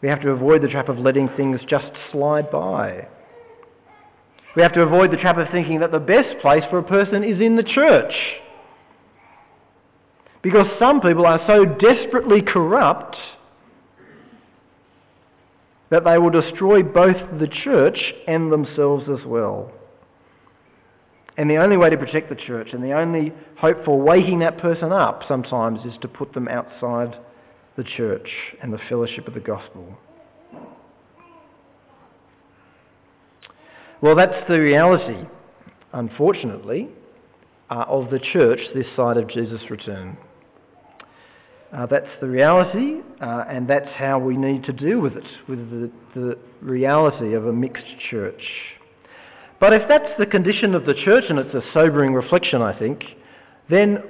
We 0.02 0.08
have 0.08 0.20
to 0.22 0.30
avoid 0.30 0.62
the 0.62 0.68
trap 0.68 0.88
of 0.88 0.98
letting 0.98 1.28
things 1.36 1.60
just 1.68 1.90
slide 2.12 2.50
by. 2.50 3.08
We 4.54 4.62
have 4.62 4.72
to 4.74 4.82
avoid 4.82 5.10
the 5.10 5.16
trap 5.16 5.36
of 5.36 5.48
thinking 5.50 5.80
that 5.80 5.90
the 5.90 5.98
best 5.98 6.38
place 6.40 6.64
for 6.70 6.78
a 6.78 6.82
person 6.82 7.24
is 7.24 7.40
in 7.40 7.56
the 7.56 7.62
church. 7.62 8.14
Because 10.42 10.66
some 10.78 11.00
people 11.00 11.26
are 11.26 11.42
so 11.46 11.64
desperately 11.64 12.40
corrupt 12.40 13.16
that 15.90 16.04
they 16.04 16.18
will 16.18 16.30
destroy 16.30 16.82
both 16.82 17.16
the 17.38 17.48
church 17.64 17.98
and 18.26 18.50
themselves 18.52 19.04
as 19.08 19.24
well. 19.24 19.70
And 21.36 21.50
the 21.50 21.56
only 21.56 21.76
way 21.76 21.90
to 21.90 21.96
protect 21.96 22.28
the 22.28 22.34
church 22.34 22.68
and 22.72 22.82
the 22.82 22.92
only 22.92 23.32
hope 23.58 23.84
for 23.84 24.00
waking 24.00 24.38
that 24.40 24.58
person 24.58 24.90
up 24.90 25.22
sometimes 25.28 25.80
is 25.84 25.98
to 26.00 26.08
put 26.08 26.32
them 26.32 26.48
outside 26.48 27.16
the 27.76 27.84
church 27.84 28.28
and 28.62 28.72
the 28.72 28.80
fellowship 28.88 29.28
of 29.28 29.34
the 29.34 29.40
gospel. 29.40 29.96
Well, 34.00 34.14
that's 34.14 34.48
the 34.48 34.60
reality, 34.60 35.26
unfortunately, 35.92 36.88
uh, 37.70 37.84
of 37.88 38.10
the 38.10 38.18
church 38.18 38.60
this 38.74 38.86
side 38.94 39.16
of 39.16 39.28
Jesus' 39.28 39.70
return. 39.70 40.16
Uh, 41.72 41.84
that's 41.86 42.06
the 42.20 42.28
reality, 42.28 43.00
uh, 43.20 43.44
and 43.48 43.66
that's 43.68 43.88
how 43.96 44.18
we 44.18 44.36
need 44.36 44.62
to 44.64 44.72
deal 44.72 45.00
with 45.00 45.16
it, 45.16 45.26
with 45.48 45.58
the, 45.70 45.90
the 46.14 46.38
reality 46.60 47.34
of 47.34 47.46
a 47.46 47.52
mixed 47.52 47.84
church. 48.08 48.42
But 49.58 49.72
if 49.72 49.82
that's 49.88 50.12
the 50.18 50.26
condition 50.26 50.74
of 50.74 50.86
the 50.86 50.94
church, 50.94 51.24
and 51.28 51.38
it's 51.38 51.54
a 51.54 51.62
sobering 51.74 52.14
reflection, 52.14 52.62
I 52.62 52.78
think, 52.78 53.02
then, 53.68 54.02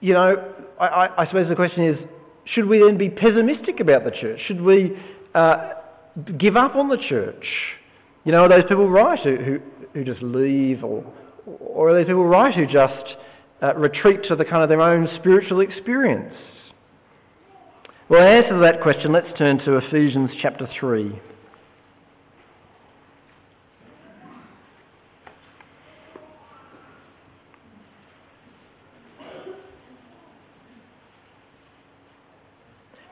you 0.00 0.14
know, 0.14 0.54
I, 0.80 1.08
I 1.18 1.26
suppose 1.26 1.48
the 1.48 1.54
question 1.54 1.84
is 1.84 1.98
should 2.46 2.66
we 2.66 2.78
then 2.78 2.96
be 2.96 3.10
pessimistic 3.10 3.80
about 3.80 4.04
the 4.04 4.10
church? 4.10 4.40
Should 4.46 4.60
we 4.60 4.98
uh, 5.34 5.74
give 6.36 6.56
up 6.56 6.74
on 6.74 6.88
the 6.88 6.96
church? 6.96 7.44
You 8.24 8.32
know, 8.32 8.44
are 8.44 8.48
those 8.48 8.64
people 8.64 8.88
right 8.88 9.18
who, 9.20 9.36
who, 9.36 9.58
who 9.94 10.04
just 10.04 10.22
leave, 10.22 10.82
or, 10.82 11.04
or 11.46 11.90
are 11.90 11.94
those 11.94 12.06
people 12.06 12.24
right 12.24 12.54
who 12.54 12.66
just 12.66 13.16
uh, 13.62 13.74
retreat 13.74 14.24
to 14.24 14.36
the 14.36 14.44
kind 14.44 14.62
of 14.62 14.68
their 14.68 14.80
own 14.80 15.08
spiritual 15.16 15.60
experience? 15.60 16.34
Well, 18.10 18.22
in 18.22 18.28
answer 18.28 18.54
to 18.54 18.60
that 18.60 18.80
question, 18.80 19.12
let's 19.12 19.26
turn 19.36 19.58
to 19.66 19.76
Ephesians 19.76 20.30
chapter 20.40 20.66
3. 20.80 21.20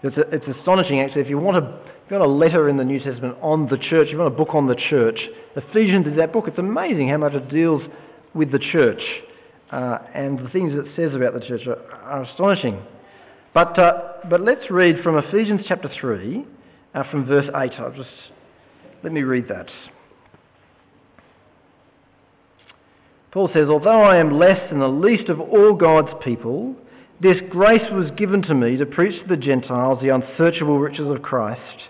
It's, 0.02 0.16
a, 0.16 0.20
it's 0.34 0.46
astonishing, 0.58 1.00
actually. 1.00 1.20
If 1.20 1.28
you, 1.28 1.36
want 1.36 1.58
a, 1.58 1.78
if 2.06 2.10
you 2.10 2.18
want 2.18 2.30
a 2.30 2.32
letter 2.32 2.70
in 2.70 2.78
the 2.78 2.84
New 2.84 2.98
Testament 2.98 3.36
on 3.42 3.68
the 3.68 3.76
church, 3.76 4.08
you 4.10 4.16
want 4.16 4.32
a 4.32 4.36
book 4.36 4.54
on 4.54 4.66
the 4.66 4.76
church, 4.88 5.18
Ephesians 5.56 6.06
is 6.06 6.16
that 6.16 6.32
book. 6.32 6.44
It's 6.48 6.58
amazing 6.58 7.10
how 7.10 7.18
much 7.18 7.34
it 7.34 7.50
deals 7.50 7.82
with 8.32 8.50
the 8.50 8.58
church. 8.72 9.02
Uh, 9.70 9.98
and 10.14 10.38
the 10.38 10.48
things 10.48 10.72
it 10.72 10.86
says 10.96 11.14
about 11.14 11.34
the 11.34 11.46
church 11.46 11.66
are, 11.66 11.82
are 11.92 12.22
astonishing. 12.22 12.82
But, 13.56 13.78
uh, 13.78 14.02
but 14.28 14.42
let's 14.42 14.70
read 14.70 15.02
from 15.02 15.16
Ephesians 15.16 15.62
chapter 15.66 15.88
3, 15.98 16.44
uh, 16.94 17.10
from 17.10 17.24
verse 17.24 17.46
8. 17.48 17.72
I'll 17.78 17.90
just, 17.90 18.10
let 19.02 19.14
me 19.14 19.22
read 19.22 19.48
that. 19.48 19.70
Paul 23.30 23.48
says, 23.54 23.70
Although 23.70 24.02
I 24.02 24.18
am 24.18 24.38
less 24.38 24.60
than 24.68 24.80
the 24.80 24.88
least 24.88 25.30
of 25.30 25.40
all 25.40 25.72
God's 25.72 26.22
people, 26.22 26.76
this 27.22 27.38
grace 27.48 27.90
was 27.92 28.10
given 28.18 28.42
to 28.42 28.54
me 28.54 28.76
to 28.76 28.84
preach 28.84 29.22
to 29.22 29.26
the 29.26 29.38
Gentiles 29.42 30.00
the 30.02 30.10
unsearchable 30.10 30.78
riches 30.78 31.08
of 31.08 31.22
Christ, 31.22 31.80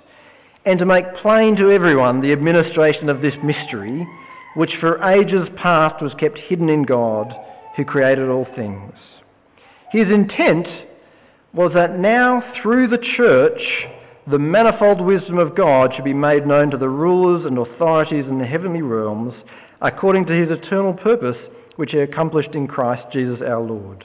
and 0.65 0.79
to 0.79 0.87
make 0.87 1.17
plain 1.17 1.57
to 1.57 1.73
everyone 1.73 2.21
the 2.21 2.31
administration 2.31 3.09
of 3.09 3.23
this 3.23 3.35
mystery, 3.43 4.07
which 4.55 4.77
for 4.79 5.03
ages 5.03 5.49
past 5.57 6.01
was 6.01 6.15
kept 6.15 6.39
hidden 6.39 6.69
in 6.69 6.85
God, 6.85 7.35
who 7.77 7.85
created 7.85 8.29
all 8.29 8.47
things. 8.55 8.93
His 9.91 10.07
intent 10.07 10.69
was 11.57 11.73
that 11.73 11.99
now 11.99 12.43
through 12.63 12.87
the 12.87 13.03
church 13.17 13.87
the 14.31 14.39
manifold 14.39 15.01
wisdom 15.01 15.39
of 15.39 15.57
God 15.57 15.93
should 15.95 16.05
be 16.05 16.13
made 16.13 16.47
known 16.47 16.71
to 16.71 16.77
the 16.77 16.89
rulers 16.89 17.47
and 17.47 17.57
authorities 17.57 18.27
in 18.29 18.39
the 18.39 18.45
heavenly 18.45 18.83
realms 18.83 19.33
according 19.81 20.27
to 20.27 20.33
his 20.35 20.51
eternal 20.51 20.93
purpose 20.93 21.39
which 21.77 21.93
he 21.93 21.99
accomplished 21.99 22.51
in 22.55 22.67
Christ 22.67 23.05
Jesus 23.11 23.41
our 23.41 23.61
Lord. 23.61 24.05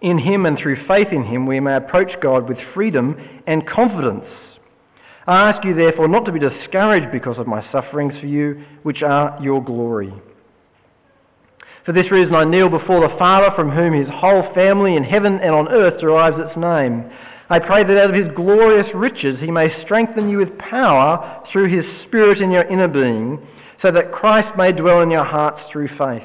In 0.00 0.18
him 0.18 0.44
and 0.44 0.58
through 0.58 0.86
faith 0.88 1.08
in 1.12 1.22
him 1.22 1.46
we 1.46 1.60
may 1.60 1.76
approach 1.76 2.10
God 2.20 2.48
with 2.48 2.58
freedom 2.74 3.16
and 3.46 3.66
confidence. 3.66 4.24
I 5.28 5.50
ask 5.50 5.64
you 5.64 5.74
therefore 5.74 6.08
not 6.08 6.24
to 6.24 6.32
be 6.32 6.40
discouraged 6.40 7.12
because 7.12 7.38
of 7.38 7.46
my 7.46 7.64
sufferings 7.70 8.18
for 8.18 8.26
you, 8.26 8.64
which 8.82 9.02
are 9.02 9.38
your 9.40 9.62
glory. 9.62 10.12
For 11.84 11.92
this 11.92 12.12
reason 12.12 12.34
I 12.34 12.44
kneel 12.44 12.68
before 12.68 13.00
the 13.00 13.16
Father 13.18 13.50
from 13.56 13.70
whom 13.70 13.92
his 13.92 14.08
whole 14.08 14.52
family 14.54 14.94
in 14.94 15.02
heaven 15.02 15.40
and 15.42 15.50
on 15.50 15.68
earth 15.68 16.00
derives 16.00 16.36
its 16.38 16.56
name. 16.56 17.10
I 17.50 17.58
pray 17.58 17.82
that 17.82 17.98
out 17.98 18.10
of 18.10 18.16
his 18.16 18.32
glorious 18.36 18.86
riches 18.94 19.40
he 19.40 19.50
may 19.50 19.68
strengthen 19.82 20.30
you 20.30 20.38
with 20.38 20.56
power 20.58 21.44
through 21.50 21.76
his 21.76 21.84
Spirit 22.06 22.38
in 22.38 22.52
your 22.52 22.62
inner 22.64 22.86
being, 22.86 23.44
so 23.82 23.90
that 23.90 24.12
Christ 24.12 24.56
may 24.56 24.70
dwell 24.70 25.02
in 25.02 25.10
your 25.10 25.24
hearts 25.24 25.60
through 25.72 25.88
faith 25.98 26.22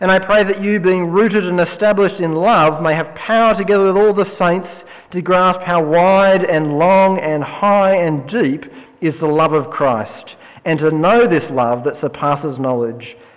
And 0.00 0.10
I 0.10 0.18
pray 0.18 0.44
that 0.44 0.62
you, 0.62 0.78
being 0.80 1.10
rooted 1.10 1.46
and 1.46 1.58
established 1.60 2.20
in 2.20 2.34
love, 2.34 2.82
may 2.82 2.94
have 2.94 3.14
power 3.14 3.56
together 3.56 3.86
with 3.86 3.96
all 3.96 4.12
the 4.12 4.30
saints 4.38 4.68
to 5.12 5.22
grasp 5.22 5.60
how 5.62 5.82
wide 5.82 6.44
and 6.44 6.78
long 6.78 7.18
and 7.18 7.42
high 7.42 7.96
and 7.96 8.28
deep 8.28 8.64
is 9.00 9.14
the 9.18 9.26
love 9.26 9.54
of 9.54 9.70
Christ, 9.70 10.36
and 10.66 10.78
to 10.80 10.90
know 10.90 11.26
this 11.26 11.50
love 11.50 11.84
that 11.84 12.00
surpasses 12.02 12.58
knowledge, 12.58 13.16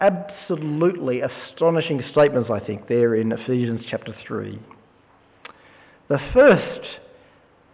absolutely 0.00 1.22
astonishing 1.22 2.02
statements, 2.10 2.50
I 2.50 2.60
think, 2.60 2.88
there 2.88 3.14
in 3.14 3.32
Ephesians 3.32 3.82
chapter 3.90 4.14
3. 4.26 4.58
The 6.08 6.18
first 6.32 6.86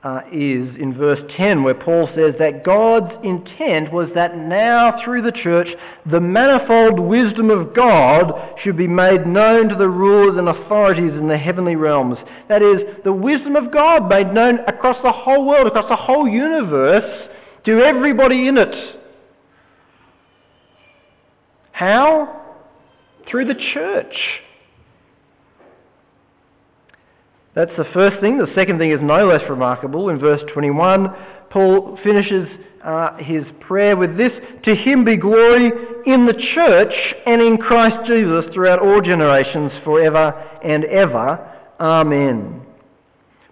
uh, 0.04 0.22
is 0.32 0.74
in 0.80 0.94
verse 0.98 1.20
10, 1.36 1.62
where 1.62 1.74
Paul 1.74 2.08
says 2.08 2.34
that 2.38 2.64
God's 2.64 3.12
intent 3.22 3.92
was 3.92 4.08
that 4.14 4.36
now 4.36 5.00
through 5.04 5.22
the 5.22 5.30
church 5.30 5.68
the 6.10 6.20
manifold 6.20 6.98
wisdom 6.98 7.50
of 7.50 7.72
God 7.74 8.32
should 8.62 8.76
be 8.76 8.88
made 8.88 9.26
known 9.26 9.68
to 9.68 9.76
the 9.76 9.88
rulers 9.88 10.36
and 10.38 10.48
authorities 10.48 11.12
in 11.12 11.28
the 11.28 11.38
heavenly 11.38 11.76
realms. 11.76 12.18
That 12.48 12.62
is, 12.62 12.80
the 13.04 13.12
wisdom 13.12 13.54
of 13.54 13.72
God 13.72 14.08
made 14.08 14.32
known 14.32 14.58
across 14.66 14.96
the 15.02 15.12
whole 15.12 15.46
world, 15.46 15.68
across 15.68 15.88
the 15.88 15.96
whole 15.96 16.26
universe, 16.26 17.28
to 17.66 17.80
everybody 17.80 18.48
in 18.48 18.58
it. 18.58 19.01
How? 21.82 22.40
Through 23.28 23.46
the 23.46 23.56
church. 23.74 24.14
That's 27.56 27.72
the 27.76 27.86
first 27.92 28.20
thing. 28.20 28.38
The 28.38 28.52
second 28.54 28.78
thing 28.78 28.92
is 28.92 29.00
no 29.02 29.26
less 29.26 29.42
remarkable. 29.50 30.08
In 30.08 30.20
verse 30.20 30.40
21, 30.54 31.08
Paul 31.50 31.98
finishes 32.04 32.48
uh, 32.84 33.16
his 33.16 33.42
prayer 33.58 33.96
with 33.96 34.16
this 34.16 34.30
To 34.64 34.76
him 34.76 35.04
be 35.04 35.16
glory 35.16 35.72
in 36.06 36.24
the 36.24 36.40
church 36.54 36.94
and 37.26 37.42
in 37.42 37.58
Christ 37.58 38.06
Jesus 38.06 38.44
throughout 38.54 38.78
all 38.78 39.00
generations, 39.00 39.72
forever 39.82 40.30
and 40.62 40.84
ever. 40.84 41.50
Amen. 41.80 42.62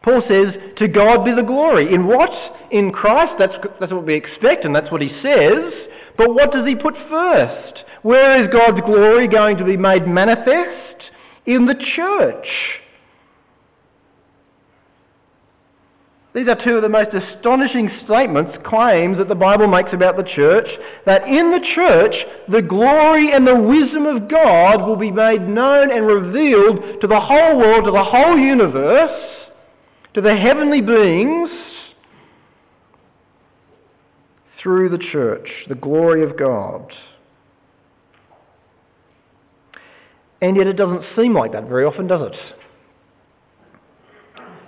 Paul 0.04 0.22
says, 0.28 0.54
To 0.76 0.86
God 0.86 1.24
be 1.24 1.34
the 1.34 1.42
glory. 1.42 1.92
In 1.92 2.06
what? 2.06 2.30
In 2.70 2.92
Christ. 2.92 3.32
That's, 3.40 3.54
that's 3.80 3.92
what 3.92 4.06
we 4.06 4.14
expect, 4.14 4.64
and 4.64 4.74
that's 4.74 4.92
what 4.92 5.02
he 5.02 5.08
says. 5.20 5.72
But 6.20 6.35
what 6.35 6.52
does 6.52 6.66
he 6.66 6.74
put 6.74 6.94
first? 7.09 7.83
Where 8.02 8.44
is 8.44 8.50
God's 8.52 8.83
glory 8.83 9.26
going 9.26 9.56
to 9.56 9.64
be 9.64 9.78
made 9.78 10.06
manifest? 10.06 11.02
In 11.46 11.64
the 11.64 11.74
church. 11.96 12.46
These 16.35 16.46
are 16.46 16.62
two 16.62 16.76
of 16.76 16.83
the 16.83 16.90
most 16.90 17.14
astonishing 17.14 17.90
statements, 18.04 18.52
claims 18.66 19.16
that 19.16 19.28
the 19.28 19.35
Bible 19.35 19.66
makes 19.66 19.94
about 19.94 20.18
the 20.18 20.30
church, 20.35 20.68
that 21.06 21.26
in 21.26 21.52
the 21.52 21.66
church 21.74 22.14
the 22.50 22.61
glory 22.61 23.33
and 23.33 23.46
the 23.46 23.56
wisdom 23.56 24.04
of 24.04 24.28
God 24.28 24.87
will 24.87 24.96
be 24.96 25.11
made 25.11 25.48
known 25.48 25.90
and 25.90 26.06
revealed 26.06 27.00
to 27.00 27.06
the 27.06 27.18
whole 27.18 27.56
world, 27.56 27.87
to 27.87 27.92
the 27.92 28.04
whole 28.04 28.37
universe, 28.37 29.26
to 30.12 30.20
the 30.20 30.37
heavenly 30.37 30.83
beings, 30.83 31.48
through 34.62 34.88
the 34.90 35.04
church, 35.12 35.48
the 35.68 35.74
glory 35.74 36.22
of 36.22 36.38
God. 36.38 36.92
And 40.42 40.56
yet 40.56 40.66
it 40.66 40.74
doesn't 40.74 41.02
seem 41.16 41.34
like 41.34 41.52
that 41.52 41.68
very 41.68 41.84
often, 41.84 42.06
does 42.06 42.32
it? 42.32 42.36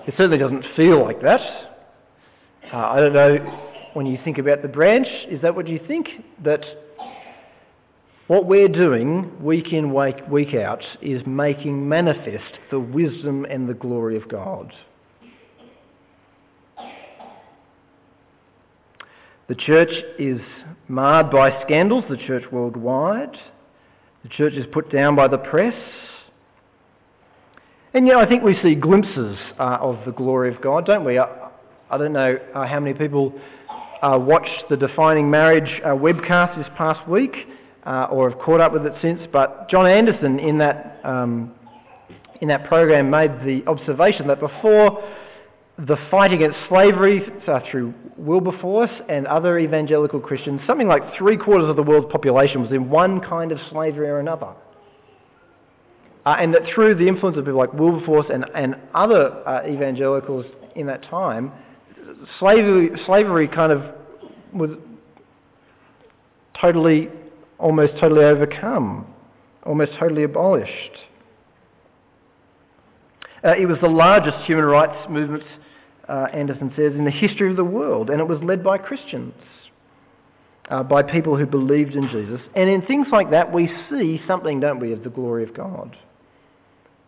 It 0.07 0.15
certainly 0.17 0.39
doesn't 0.39 0.65
feel 0.77 1.03
like 1.03 1.23
that. 1.23 1.41
Uh, 2.73 2.77
I 2.77 3.01
don't 3.01 3.13
know, 3.13 3.37
when 3.95 4.07
you 4.07 4.19
think 4.25 4.39
about 4.39 4.63
the 4.63 4.69
branch, 4.69 5.07
is 5.31 5.41
that 5.43 5.55
what 5.55 5.69
you 5.69 5.81
think? 5.87 6.09
That 6.43 6.65
what 8.27 8.47
we're 8.47 8.69
doing 8.69 9.43
week 9.43 9.73
in, 9.73 9.93
week, 9.93 10.17
week 10.29 10.55
out 10.55 10.83
is 11.01 11.23
making 11.27 11.89
manifest 11.89 12.59
the 12.71 12.81
wisdom 12.81 13.45
and 13.45 13.69
the 13.69 13.75
glory 13.75 14.17
of 14.17 14.29
God. 14.29 14.73
The 19.53 19.59
church 19.59 19.91
is 20.19 20.41
marred 20.89 21.31
by 21.31 21.63
scandals, 21.65 22.05
the 22.09 22.17
church 22.17 22.45
worldwide. 22.51 23.37
The 24.23 24.31
church 24.31 24.55
is 24.55 24.65
put 24.73 24.91
down 24.91 25.15
by 25.15 25.29
the 25.29 25.37
press. 25.37 25.75
And 27.93 28.07
yet 28.07 28.17
I 28.17 28.25
think 28.25 28.43
we 28.43 28.59
see 28.63 28.75
glimpses 28.75 29.37
uh, 29.59 29.77
of 29.79 29.99
the 30.07 30.13
glory 30.13 30.55
of 30.55 30.63
God, 30.63 30.87
don't 30.87 31.05
we? 31.05 31.19
I, 31.19 31.51
I 31.91 31.99
don't 31.99 32.15
know 32.15 32.39
uh, 32.55 32.67
how 32.67 32.81
many 32.81 32.99
people 32.99 33.39
uh, 34.01 34.19
watched 34.19 34.71
the 34.71 34.77
Defining 34.79 35.31
Marriage 35.31 35.83
uh, 35.85 35.89
webcast 35.89 36.57
this 36.57 36.69
past 36.79 37.07
week 37.07 37.35
uh, 37.85 38.05
or 38.11 38.31
have 38.31 38.39
caught 38.39 38.63
up 38.63 38.73
with 38.73 38.87
it 38.87 38.95
since, 39.03 39.21
but 39.31 39.69
John 39.69 39.87
Anderson 39.87 40.39
in 40.39 40.57
that, 40.57 40.99
um, 41.05 41.53
in 42.41 42.49
that 42.49 42.65
program 42.65 43.11
made 43.11 43.33
the 43.45 43.63
observation 43.67 44.29
that 44.29 44.41
before 44.41 45.05
the 45.87 45.97
fight 46.11 46.33
against 46.33 46.57
slavery 46.69 47.23
uh, 47.49 47.61
through 47.71 47.93
Wilberforce 48.17 48.91
and 49.09 49.27
other 49.27 49.59
evangelical 49.59 50.21
Christians, 50.21 50.61
something 50.67 50.87
like 50.87 51.03
three 51.17 51.37
quarters 51.37 51.69
of 51.69 51.77
the 51.77 51.83
world's 51.83 52.11
population 52.13 52.63
was 52.63 52.71
in 52.71 52.89
one 52.89 53.21
kind 53.21 53.51
of 53.51 53.59
slavery 53.71 54.09
or 54.09 54.21
another. 54.21 54.53
Uh, 56.25 56.37
and 56.39 56.55
that 56.55 56.63
through 56.73 56.95
the 56.95 57.09
influence 57.09 57.37
of 57.37 57.45
people 57.45 57.59
like 57.59 57.73
Wilberforce 57.73 58.27
and, 58.33 58.45
and 58.55 58.77
other 58.95 59.47
uh, 59.47 59.67
evangelicals 59.67 60.47
in 60.77 60.87
that 60.87 61.03
time, 61.05 61.51
slavery, 62.39 62.91
slavery 63.07 63.49
kind 63.49 63.73
of 63.73 63.83
was 64.53 64.71
totally, 66.61 67.09
almost 67.59 67.95
totally 68.01 68.25
overcome, 68.25 69.07
almost 69.67 69.93
totally 69.99 70.23
abolished. 70.23 70.97
Uh, 73.45 73.55
it 73.59 73.67
was 73.67 73.79
the 73.81 73.89
largest 73.89 74.37
human 74.45 74.65
rights 74.65 75.11
movement, 75.11 75.43
uh, 76.13 76.27
Anderson 76.35 76.71
says, 76.77 76.93
in 76.95 77.07
the 77.07 77.11
history 77.11 77.51
of 77.51 77.57
the 77.57 77.65
world, 77.65 78.11
and 78.11 78.21
it 78.21 78.29
was 78.29 78.39
led 78.43 78.63
by 78.63 78.77
Christians, 78.77 79.33
uh, 80.69 80.83
by 80.83 81.03
people 81.03 81.39
who 81.39 81.47
believed 81.47 81.95
in 81.95 82.09
Jesus. 82.09 82.41
And 82.55 82.69
in 82.69 82.83
things 82.83 83.07
like 83.11 83.31
that, 83.31 83.51
we 83.51 83.71
see 83.91 84.21
something, 84.29 84.61
don't 84.61 84.79
we, 84.79 84.93
of 84.93 85.03
the 85.03 85.11
glory 85.11 85.43
of 85.43 85.55
God 85.55 85.97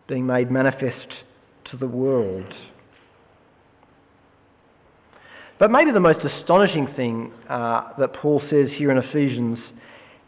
being 0.07 0.25
made 0.25 0.51
manifest 0.51 1.07
to 1.71 1.77
the 1.77 1.87
world. 1.87 2.45
But 5.57 5.71
maybe 5.71 5.91
the 5.91 5.99
most 5.99 6.19
astonishing 6.23 6.87
thing 6.95 7.31
uh, 7.49 7.93
that 7.97 8.13
Paul 8.13 8.41
says 8.49 8.69
here 8.75 8.91
in 8.91 8.97
Ephesians 8.97 9.57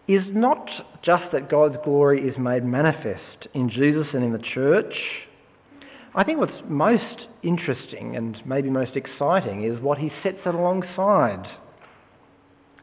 is 0.07 0.23
not 0.29 0.67
just 1.03 1.25
that 1.33 1.49
God's 1.49 1.75
glory 1.83 2.27
is 2.27 2.37
made 2.37 2.63
manifest 2.63 3.47
in 3.53 3.69
Jesus 3.69 4.07
and 4.13 4.23
in 4.23 4.31
the 4.31 4.41
church. 4.53 4.93
I 6.17 6.23
think 6.23 6.39
what's 6.39 6.63
most 6.67 7.27
interesting 7.43 8.15
and 8.15 8.41
maybe 8.43 8.71
most 8.71 8.95
exciting 8.95 9.63
is 9.63 9.79
what 9.79 9.99
he 9.99 10.11
sets 10.23 10.39
it 10.47 10.55
alongside. 10.55 11.47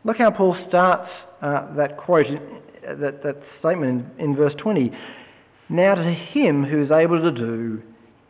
Look 0.05 0.19
how 0.19 0.31
Paul 0.31 0.57
starts 0.69 1.11
uh, 1.43 1.75
that 1.75 1.97
quote, 1.97 2.27
that, 2.83 3.25
that 3.25 3.37
statement 3.59 4.07
in, 4.21 4.25
in 4.31 4.37
verse 4.37 4.55
20. 4.59 4.93
Now 5.69 5.97
to 5.97 6.13
him 6.13 6.63
who 6.65 6.85
is 6.85 6.93
able 6.93 7.21
to 7.23 7.33
do 7.33 7.83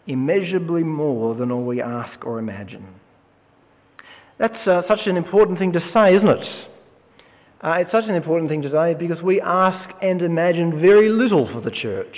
immeasurably 0.07 0.83
more 0.83 1.35
than 1.35 1.51
all 1.51 1.65
we 1.65 1.83
ask 1.83 2.25
or 2.25 2.39
imagine. 2.39 2.87
That's 4.39 4.67
uh, 4.67 4.85
such 4.89 5.01
an 5.05 5.19
important 5.19 5.59
thing 5.59 5.75
to 5.75 5.81
say, 5.93 6.17
isn't 6.17 6.29
it? 6.29 6.49
Uh, 7.61 7.77
it's 7.81 7.93
such 7.93 8.05
an 8.05 8.15
important 8.15 8.51
thing 8.51 8.63
to 8.63 8.71
say 8.71 8.95
because 8.95 9.23
we 9.23 9.39
ask 9.43 9.95
and 10.01 10.23
imagine 10.23 10.81
very 10.81 11.11
little 11.11 11.47
for 11.53 11.61
the 11.61 11.71
church. 11.71 12.17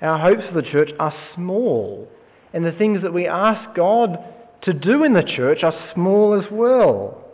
Our 0.00 0.18
hopes 0.18 0.42
for 0.48 0.60
the 0.60 0.68
church 0.68 0.90
are 0.98 1.14
small, 1.34 2.08
and 2.52 2.64
the 2.64 2.72
things 2.72 3.02
that 3.02 3.12
we 3.12 3.26
ask 3.26 3.74
God 3.74 4.18
to 4.62 4.72
do 4.72 5.04
in 5.04 5.12
the 5.12 5.22
church 5.22 5.62
are 5.62 5.74
small 5.94 6.40
as 6.40 6.50
well. 6.50 7.24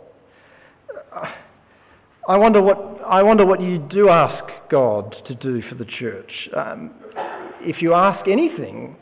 I 2.27 2.37
wonder 2.37 2.61
what, 2.61 3.01
I 3.05 3.23
wonder 3.23 3.45
what 3.45 3.61
you 3.61 3.77
do 3.77 4.09
ask 4.09 4.43
God 4.69 5.15
to 5.27 5.35
do 5.35 5.61
for 5.63 5.75
the 5.75 5.85
church. 5.85 6.49
Um, 6.55 6.91
if 7.61 7.81
you 7.81 7.93
ask 7.93 8.27
anything, 8.27 8.95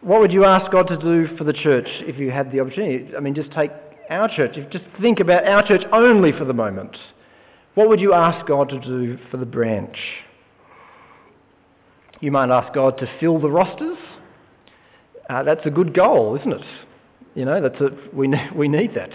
what 0.00 0.20
would 0.20 0.32
you 0.32 0.44
ask 0.44 0.70
God 0.72 0.88
to 0.88 0.96
do 0.96 1.36
for 1.36 1.44
the 1.44 1.52
church 1.52 1.86
if 2.00 2.18
you 2.18 2.30
had 2.30 2.50
the 2.50 2.60
opportunity? 2.60 3.14
I 3.16 3.20
mean, 3.20 3.34
just 3.34 3.52
take 3.52 3.70
our 4.10 4.28
church. 4.28 4.56
Just 4.70 4.84
think 5.00 5.20
about 5.20 5.46
our 5.46 5.66
church 5.66 5.82
only 5.92 6.32
for 6.32 6.44
the 6.44 6.52
moment. 6.52 6.96
What 7.74 7.88
would 7.88 8.00
you 8.00 8.12
ask 8.12 8.46
God 8.46 8.68
to 8.70 8.80
do 8.80 9.18
for 9.30 9.36
the 9.36 9.46
branch? 9.46 9.96
You 12.22 12.30
might 12.30 12.50
ask 12.50 12.72
God 12.72 12.98
to 12.98 13.06
fill 13.18 13.40
the 13.40 13.50
rosters. 13.50 13.98
Uh, 15.28 15.42
that's 15.42 15.66
a 15.66 15.70
good 15.70 15.92
goal, 15.92 16.38
isn't 16.38 16.52
it? 16.52 16.64
You 17.34 17.44
know, 17.44 17.60
that's 17.60 17.80
a, 17.80 17.88
we, 18.14 18.32
we 18.54 18.68
need 18.68 18.94
that. 18.94 19.10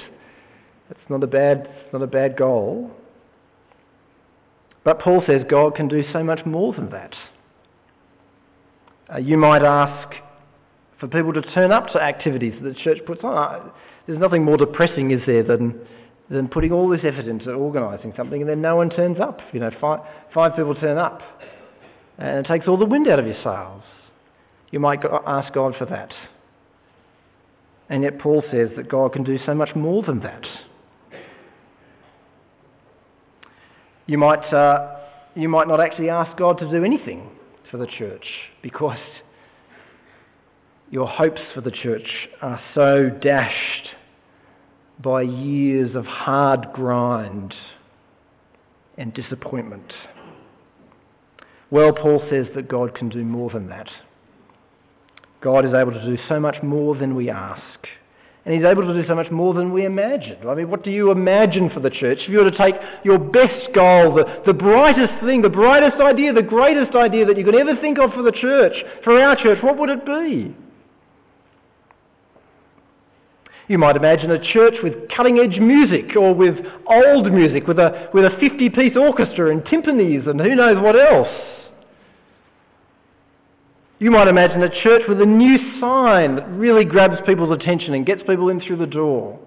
It's 0.90 1.10
not 1.10 1.24
a 1.24 1.28
bad, 1.28 1.70
not 1.94 2.02
a 2.02 2.08
bad 2.08 2.36
goal. 2.38 2.92
But 4.84 5.00
Paul 5.00 5.24
says 5.26 5.44
God 5.50 5.74
can 5.74 5.88
do 5.88 6.04
so 6.12 6.22
much 6.22 6.46
more 6.46 6.74
than 6.74 6.90
that. 6.90 7.16
Uh, 9.14 9.20
you 9.20 9.38
might 9.38 9.64
ask 9.64 10.14
for 11.00 11.08
people 11.08 11.32
to 11.32 11.42
turn 11.54 11.72
up 11.72 11.88
to 11.94 12.02
activities 12.02 12.56
that 12.62 12.74
the 12.74 12.80
church 12.84 12.98
puts 13.06 13.24
on. 13.24 13.72
There's 14.06 14.20
nothing 14.20 14.44
more 14.44 14.58
depressing, 14.58 15.12
is 15.12 15.22
there, 15.26 15.44
than, 15.44 15.80
than 16.30 16.50
putting 16.50 16.74
all 16.74 16.90
this 16.90 17.02
effort 17.06 17.28
into 17.28 17.54
organising 17.54 18.14
something 18.18 18.42
and 18.42 18.50
then 18.50 18.62
no 18.62 18.76
one 18.76 18.90
turns 18.90 19.18
up. 19.22 19.40
You 19.54 19.62
know, 19.62 19.72
five, 19.80 20.02
five 20.34 20.58
people 20.58 20.76
turn 20.76 20.98
up 20.98 21.22
and 22.18 22.46
it 22.46 22.48
takes 22.48 22.68
all 22.68 22.78
the 22.78 22.86
wind 22.86 23.08
out 23.08 23.20
of 23.20 23.26
your 23.26 23.42
sails. 23.44 23.84
You 24.72 24.80
might 24.80 25.00
ask 25.26 25.54
God 25.54 25.76
for 25.78 25.86
that. 25.86 26.14
And 27.90 28.04
yet 28.04 28.20
Paul 28.20 28.44
says 28.52 28.70
that 28.76 28.90
God 28.90 29.14
can 29.14 29.24
do 29.24 29.38
so 29.46 29.54
much 29.54 29.76
more 29.76 30.04
than 30.04 30.20
that. 30.22 30.44
You 34.08 34.18
might, 34.18 34.54
uh, 34.54 34.98
you 35.36 35.48
might 35.48 35.68
not 35.68 35.80
actually 35.80 36.10
ask 36.10 36.38
God 36.38 36.58
to 36.60 36.70
do 36.70 36.84
anything 36.84 37.30
for 37.70 37.78
the 37.78 37.88
church 37.88 38.26
because 38.62 39.00
your 40.90 41.08
hopes 41.08 41.42
for 41.54 41.62
the 41.62 41.72
church 41.72 42.30
are 42.42 42.62
so 42.74 43.10
dashed 43.10 43.90
by 45.00 45.22
years 45.22 45.96
of 45.96 46.06
hard 46.06 46.68
grind 46.74 47.54
and 48.98 49.14
disappointment. 49.14 49.94
Well, 51.70 51.92
Paul 51.92 52.22
says 52.30 52.48
that 52.56 52.68
God 52.68 52.96
can 52.96 53.10
do 53.10 53.24
more 53.24 53.50
than 53.50 53.68
that. 53.70 53.90
God 55.42 55.66
is 55.66 55.74
able 55.74 55.92
to 55.92 56.06
do 56.06 56.18
so 56.28 56.40
much 56.40 56.62
more 56.64 56.96
than 56.96 57.16
we 57.16 57.30
ask. 57.30 57.88
And 58.46 58.56
he's 58.56 58.64
able 58.64 58.84
to 58.88 58.94
do 58.94 59.06
so 59.06 59.14
much 59.14 59.30
more 59.30 59.54
than 59.54 59.74
we 59.74 59.84
imagine. 59.84 60.48
I 60.48 60.56
mean, 60.56 60.70
what 60.70 60.82
do 60.82 60.90
you 60.90 61.12
imagine 61.12 61.70
for 61.70 61.82
the 61.82 61.90
church? 61.90 62.20
If 62.22 62.30
you 62.30 62.38
were 62.38 62.50
to 62.50 62.58
take 62.58 62.76
your 63.04 63.18
best 63.18 63.74
goal, 63.76 64.16
the, 64.16 64.42
the 64.46 64.54
brightest 64.54 65.22
thing, 65.26 65.42
the 65.42 65.50
brightest 65.50 66.02
idea, 66.02 66.32
the 66.32 66.42
greatest 66.42 66.96
idea 66.96 67.26
that 67.26 67.38
you 67.38 67.44
could 67.44 67.56
ever 67.56 67.76
think 67.82 68.00
of 68.00 68.14
for 68.14 68.22
the 68.22 68.32
church, 68.32 68.74
for 69.04 69.22
our 69.22 69.36
church, 69.36 69.62
what 69.62 69.78
would 69.78 69.90
it 69.90 70.06
be? 70.06 70.56
You 73.68 73.78
might 73.78 73.98
imagine 73.98 74.32
a 74.32 74.54
church 74.54 74.76
with 74.82 74.94
cutting 75.14 75.40
edge 75.40 75.60
music 75.60 76.16
or 76.16 76.34
with 76.34 76.56
old 76.90 77.30
music, 77.34 77.68
with 77.68 77.80
a, 77.80 78.10
with 78.14 78.24
a 78.24 78.30
50 78.40 78.70
piece 78.70 78.96
orchestra 78.96 79.52
and 79.52 79.62
timpanis 79.64 80.26
and 80.26 80.40
who 80.40 80.56
knows 80.56 80.82
what 80.82 80.98
else. 80.98 81.28
You 84.00 84.12
might 84.12 84.28
imagine 84.28 84.62
a 84.62 84.84
church 84.84 85.04
with 85.08 85.22
a 85.22 85.26
new 85.26 85.58
sign 85.80 86.36
that 86.36 86.48
really 86.50 86.86
grabs 86.86 87.20
people's 87.26 87.52
attention 87.52 87.94
and 87.96 88.06
gets 88.06 88.22
people 88.24 88.50
in 88.50 88.62
through 88.62 88.78
the 88.78 88.86
door. 88.86 89.40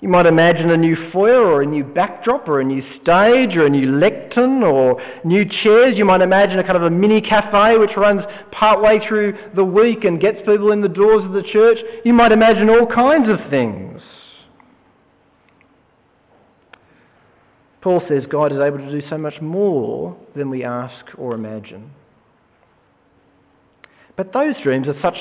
You 0.00 0.08
might 0.08 0.26
imagine 0.26 0.70
a 0.70 0.76
new 0.76 1.10
foyer 1.10 1.44
or 1.44 1.62
a 1.62 1.66
new 1.66 1.82
backdrop 1.82 2.48
or 2.48 2.60
a 2.60 2.64
new 2.64 2.82
stage 3.02 3.56
or 3.56 3.66
a 3.66 3.70
new 3.70 3.98
lectern 3.98 4.62
or 4.62 5.02
new 5.24 5.44
chairs. 5.44 5.98
You 5.98 6.04
might 6.04 6.20
imagine 6.20 6.60
a 6.60 6.62
kind 6.62 6.76
of 6.76 6.84
a 6.84 6.90
mini 6.90 7.20
cafe 7.20 7.76
which 7.78 7.96
runs 7.96 8.22
partway 8.52 9.00
through 9.08 9.36
the 9.56 9.64
week 9.64 10.04
and 10.04 10.20
gets 10.20 10.38
people 10.46 10.70
in 10.70 10.82
the 10.82 10.88
doors 10.88 11.24
of 11.24 11.32
the 11.32 11.42
church. 11.42 11.78
You 12.04 12.12
might 12.12 12.30
imagine 12.30 12.70
all 12.70 12.86
kinds 12.86 13.28
of 13.28 13.50
things. 13.50 14.00
Paul 17.80 18.02
says 18.08 18.24
God 18.28 18.52
is 18.52 18.58
able 18.58 18.78
to 18.78 18.90
do 18.90 19.06
so 19.08 19.18
much 19.18 19.40
more 19.40 20.16
than 20.34 20.50
we 20.50 20.64
ask 20.64 21.06
or 21.16 21.34
imagine. 21.34 21.90
But 24.16 24.32
those 24.32 24.54
dreams 24.62 24.88
are 24.88 25.00
such 25.00 25.16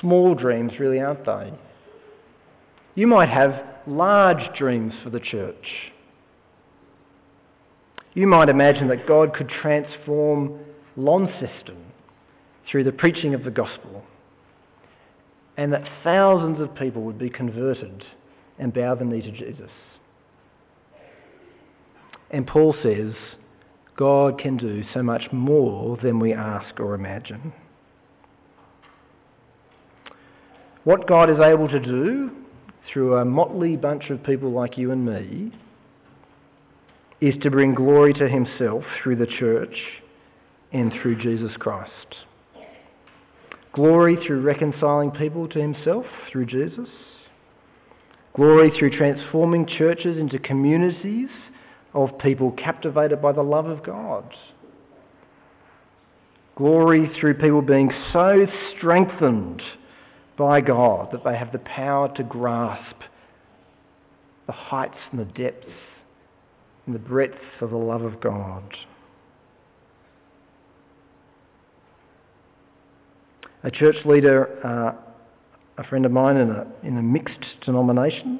small 0.00 0.34
dreams, 0.34 0.72
really, 0.78 1.00
aren't 1.00 1.24
they? 1.24 1.52
You 2.94 3.06
might 3.06 3.30
have 3.30 3.60
large 3.86 4.56
dreams 4.56 4.92
for 5.02 5.10
the 5.10 5.20
church. 5.20 5.92
You 8.12 8.26
might 8.26 8.48
imagine 8.48 8.88
that 8.88 9.08
God 9.08 9.34
could 9.34 9.48
transform 9.48 10.60
Launceston 10.96 11.84
through 12.70 12.84
the 12.84 12.92
preaching 12.92 13.34
of 13.34 13.44
the 13.44 13.50
gospel 13.50 14.04
and 15.56 15.72
that 15.72 15.88
thousands 16.02 16.60
of 16.60 16.74
people 16.74 17.02
would 17.02 17.18
be 17.18 17.30
converted 17.30 18.04
and 18.58 18.72
bow 18.72 18.94
the 18.94 19.04
knee 19.04 19.22
to 19.22 19.30
Jesus. 19.30 19.70
And 22.34 22.48
Paul 22.48 22.74
says, 22.82 23.12
God 23.96 24.40
can 24.40 24.56
do 24.56 24.82
so 24.92 25.04
much 25.04 25.22
more 25.30 25.96
than 26.02 26.18
we 26.18 26.32
ask 26.32 26.80
or 26.80 26.96
imagine. 26.96 27.52
What 30.82 31.06
God 31.06 31.30
is 31.30 31.38
able 31.38 31.68
to 31.68 31.78
do 31.78 32.32
through 32.92 33.18
a 33.18 33.24
motley 33.24 33.76
bunch 33.76 34.10
of 34.10 34.24
people 34.24 34.50
like 34.50 34.76
you 34.76 34.90
and 34.90 35.06
me 35.06 35.52
is 37.20 37.34
to 37.44 37.52
bring 37.52 37.72
glory 37.72 38.12
to 38.14 38.28
himself 38.28 38.82
through 39.00 39.14
the 39.14 39.28
church 39.38 39.76
and 40.72 40.92
through 41.00 41.22
Jesus 41.22 41.56
Christ. 41.60 42.16
Glory 43.72 44.16
through 44.26 44.40
reconciling 44.40 45.12
people 45.12 45.48
to 45.50 45.60
himself 45.60 46.04
through 46.32 46.46
Jesus. 46.46 46.88
Glory 48.34 48.72
through 48.76 48.98
transforming 48.98 49.68
churches 49.78 50.18
into 50.18 50.40
communities 50.40 51.28
of 51.94 52.18
people 52.18 52.50
captivated 52.52 53.22
by 53.22 53.32
the 53.32 53.42
love 53.42 53.66
of 53.66 53.84
God. 53.84 54.24
Glory 56.56 57.10
through 57.18 57.34
people 57.34 57.62
being 57.62 57.90
so 58.12 58.46
strengthened 58.76 59.62
by 60.36 60.60
God 60.60 61.08
that 61.12 61.24
they 61.24 61.36
have 61.36 61.52
the 61.52 61.58
power 61.60 62.14
to 62.16 62.22
grasp 62.22 62.96
the 64.46 64.52
heights 64.52 64.98
and 65.10 65.20
the 65.20 65.24
depths 65.24 65.66
and 66.86 66.94
the 66.94 66.98
breadth 66.98 67.38
of 67.60 67.70
the 67.70 67.76
love 67.76 68.02
of 68.02 68.20
God. 68.20 68.62
A 73.62 73.70
church 73.70 73.96
leader, 74.04 74.58
uh, 74.62 74.92
a 75.78 75.84
friend 75.88 76.04
of 76.04 76.12
mine 76.12 76.36
in 76.36 76.50
a, 76.50 76.66
in 76.82 76.98
a 76.98 77.02
mixed 77.02 77.44
denomination, 77.64 78.38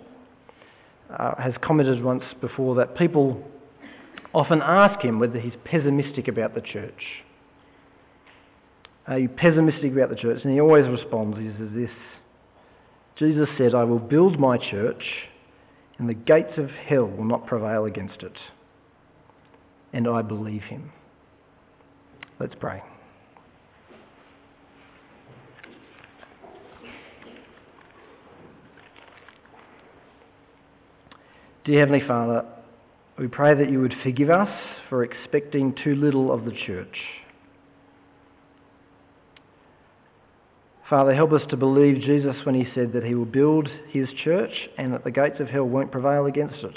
uh, 1.19 1.41
has 1.41 1.55
commented 1.63 2.03
once 2.03 2.25
before 2.41 2.75
that 2.77 2.97
people 2.97 3.43
often 4.33 4.61
ask 4.63 5.01
him 5.01 5.21
whether 5.21 5.39
he's 5.39 5.55
pessimistic 5.65 6.29
about 6.29 6.55
the 6.55 6.61
church. 6.61 7.23
Are 9.07 9.19
you 9.19 9.29
pessimistic 9.29 9.93
about 9.93 10.11
the 10.11 10.17
church? 10.17 10.41
And 10.45 10.53
he 10.53 10.61
always 10.61 10.89
responds, 10.89 11.39
he 11.39 11.51
says 11.59 11.71
this 11.75 11.91
Jesus 13.17 13.49
said, 13.57 13.75
I 13.75 13.85
will 13.85 13.99
build 13.99 14.41
my 14.41 14.59
church, 14.59 15.05
and 15.99 16.09
the 16.09 16.15
gates 16.15 16.59
of 16.59 16.71
hell 16.71 17.07
will 17.07 17.25
not 17.25 17.47
prevail 17.47 17.85
against 17.85 18.23
it. 18.23 18.37
And 19.93 20.09
I 20.09 20.23
believe 20.23 20.63
him. 20.63 20.91
Let's 22.41 22.55
pray. 22.59 22.83
Dear 31.65 31.81
Heavenly 31.81 32.07
Father, 32.07 32.45
we 33.19 33.27
pray 33.27 33.55
that 33.55 33.71
you 33.71 33.81
would 33.81 33.95
forgive 34.03 34.29
us 34.29 34.51
for 34.91 35.03
expecting 35.03 35.75
too 35.83 35.95
little 35.95 36.31
of 36.31 36.45
the 36.45 36.53
church. 36.67 36.95
Father, 40.91 41.15
help 41.15 41.33
us 41.33 41.41
to 41.49 41.57
believe 41.57 42.03
Jesus 42.03 42.37
when 42.45 42.55
he 42.55 42.71
said 42.75 42.93
that 42.93 43.03
he 43.03 43.15
will 43.15 43.25
build 43.25 43.71
his 43.89 44.11
church 44.23 44.51
and 44.77 44.93
that 44.93 45.05
the 45.05 45.11
gates 45.11 45.41
of 45.41 45.49
hell 45.49 45.65
won't 45.65 45.91
prevail 45.91 46.27
against 46.27 46.63
it. 46.63 46.77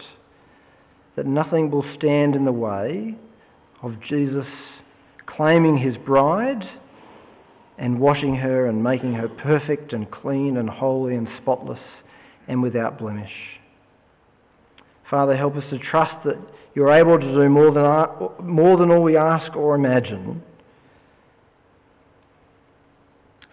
That 1.17 1.25
nothing 1.25 1.69
will 1.69 1.83
stand 1.97 2.33
in 2.33 2.45
the 2.45 2.53
way 2.53 3.17
of 3.83 3.91
Jesus 4.07 4.47
claiming 5.25 5.77
his 5.77 5.97
bride 5.97 6.63
and 7.77 7.99
washing 7.99 8.37
her 8.37 8.67
and 8.67 8.81
making 8.81 9.15
her 9.15 9.27
perfect 9.27 9.91
and 9.91 10.09
clean 10.09 10.55
and 10.55 10.69
holy 10.69 11.15
and 11.15 11.27
spotless 11.41 11.81
and 12.47 12.63
without 12.63 12.97
blemish. 12.97 13.56
Father, 15.09 15.35
help 15.35 15.55
us 15.55 15.63
to 15.69 15.79
trust 15.79 16.25
that 16.25 16.37
you're 16.75 16.91
able 16.91 17.17
to 17.17 17.25
do 17.25 17.49
more 17.49 17.71
than, 17.71 18.45
more 18.45 18.77
than 18.77 18.91
all 18.91 19.01
we 19.01 19.15
ask 19.15 19.55
or 19.55 19.75
imagine. 19.75 20.43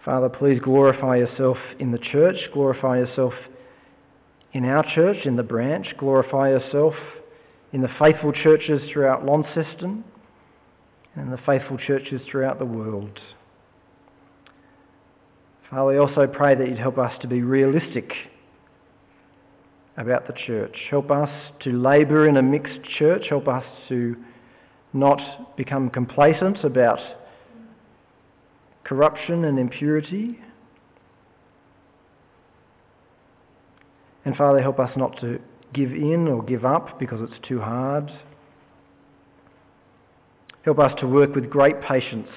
Father, 0.03 0.29
please 0.29 0.59
glorify 0.61 1.17
yourself 1.17 1.57
in 1.79 1.91
the 1.91 1.97
church, 1.97 2.35
glorify 2.53 2.99
yourself 2.99 3.33
in 4.53 4.65
our 4.65 4.83
church, 4.93 5.25
in 5.25 5.35
the 5.35 5.43
branch, 5.43 5.87
glorify 5.97 6.49
yourself 6.49 6.93
in 7.73 7.81
the 7.81 7.89
faithful 7.99 8.31
churches 8.31 8.81
throughout 8.91 9.25
Launceston 9.25 10.03
and 11.15 11.31
the 11.31 11.39
faithful 11.45 11.77
churches 11.77 12.21
throughout 12.29 12.59
the 12.59 12.65
world. 12.65 13.19
Father, 15.69 15.91
we 15.91 15.97
also 15.97 16.27
pray 16.27 16.53
that 16.53 16.67
you'd 16.67 16.77
help 16.77 16.97
us 16.97 17.13
to 17.21 17.27
be 17.27 17.41
realistic 17.41 18.11
about 19.97 20.27
the 20.27 20.33
church. 20.45 20.75
Help 20.89 21.09
us 21.09 21.29
to 21.63 21.71
labour 21.71 22.27
in 22.27 22.37
a 22.37 22.41
mixed 22.41 22.83
church. 22.97 23.25
Help 23.29 23.47
us 23.47 23.63
to 23.89 24.15
not 24.93 25.55
become 25.57 25.89
complacent 25.89 26.63
about 26.63 26.99
corruption 28.83 29.45
and 29.45 29.59
impurity. 29.59 30.39
And 34.23 34.35
Father, 34.35 34.61
help 34.61 34.79
us 34.79 34.91
not 34.95 35.19
to 35.21 35.39
give 35.73 35.91
in 35.91 36.27
or 36.27 36.43
give 36.43 36.65
up 36.65 36.99
because 36.99 37.19
it's 37.21 37.47
too 37.47 37.59
hard. 37.59 38.11
Help 40.63 40.79
us 40.79 40.91
to 40.99 41.07
work 41.07 41.35
with 41.35 41.49
great 41.49 41.79
patience 41.81 42.29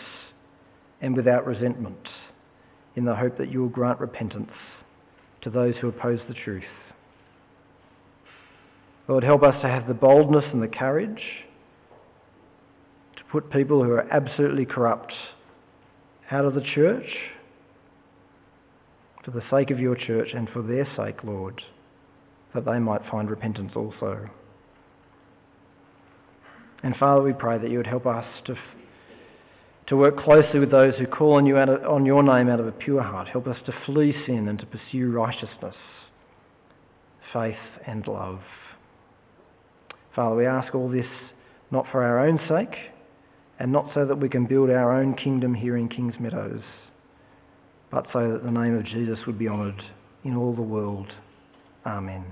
and 1.01 1.17
without 1.17 1.47
resentment 1.47 2.09
in 2.97 3.05
the 3.05 3.15
hope 3.15 3.39
that 3.39 3.51
you 3.51 3.61
will 3.61 3.69
grant 3.69 4.01
repentance 4.01 4.51
to 5.41 5.51
those 5.51 5.75
who 5.81 5.89
oppose 5.89 6.19
the 6.29 6.35
truth. 6.35 6.65
Lord, 9.09 9.25
help 9.25 9.43
us 9.43 9.61
to 9.63 9.69
have 9.69 9.89
the 9.89 9.95
boldness 9.95 10.45
and 10.53 10.63
the 10.63 10.69
courage 10.69 11.23
to 13.17 13.25
put 13.33 13.51
people 13.51 13.83
who 13.83 13.91
are 13.91 14.07
absolutely 14.13 14.67
corrupt 14.67 15.15
out 16.31 16.45
of 16.45 16.55
the 16.55 16.61
church 16.61 17.07
for 19.25 19.31
the 19.31 19.43
sake 19.51 19.71
of 19.71 19.81
your 19.81 19.95
church 19.95 20.29
and 20.35 20.49
for 20.51 20.63
their 20.63 20.87
sake, 20.97 21.25
Lord, 21.25 21.61
that 22.55 22.67
they 22.67 22.79
might 22.79 23.01
find 23.11 23.31
repentance 23.31 23.73
also. 23.75 24.29
And 26.83 26.95
Father, 26.97 27.23
we 27.23 27.33
pray 27.33 27.59
that 27.59 27.71
you 27.71 27.79
would 27.79 27.87
help 27.87 28.07
us 28.07 28.27
to, 28.45 28.55
to 29.89 29.97
work 29.97 30.19
closely 30.19 30.61
with 30.61 30.71
those 30.71 30.95
who 30.97 31.07
call 31.07 31.35
on, 31.35 31.47
you 31.47 31.57
of, 31.57 31.83
on 31.85 32.05
your 32.05 32.23
name 32.23 32.49
out 32.49 32.61
of 32.61 32.67
a 32.67 32.73
pure 32.73 33.03
heart. 33.03 33.29
Help 33.29 33.47
us 33.47 33.59
to 33.67 33.73
flee 33.87 34.15
sin 34.27 34.49
and 34.49 34.59
to 34.59 34.67
pursue 34.67 35.11
righteousness, 35.11 35.75
faith, 37.33 37.57
and 37.87 38.07
love. 38.07 38.41
Father, 40.19 40.35
we 40.35 40.47
ask 40.47 40.75
all 40.75 40.89
this 40.89 41.07
not 41.71 41.87
for 41.93 42.03
our 42.03 42.27
own 42.27 42.41
sake 42.49 42.77
and 43.61 43.71
not 43.71 43.89
so 43.95 44.05
that 44.05 44.17
we 44.17 44.29
can 44.29 44.47
build 44.47 44.69
our 44.69 45.01
own 45.01 45.15
kingdom 45.15 45.55
here 45.55 45.77
in 45.77 45.89
Kings 45.89 46.15
Meadows, 46.19 46.65
but 47.93 48.05
so 48.13 48.33
that 48.33 48.43
the 48.43 48.51
name 48.51 48.77
of 48.77 48.85
Jesus 48.85 49.21
would 49.29 49.39
be 49.39 49.47
honoured 49.47 49.81
in 50.25 50.35
all 50.35 50.53
the 50.57 50.61
world. 50.61 51.07
Amen. 51.87 52.25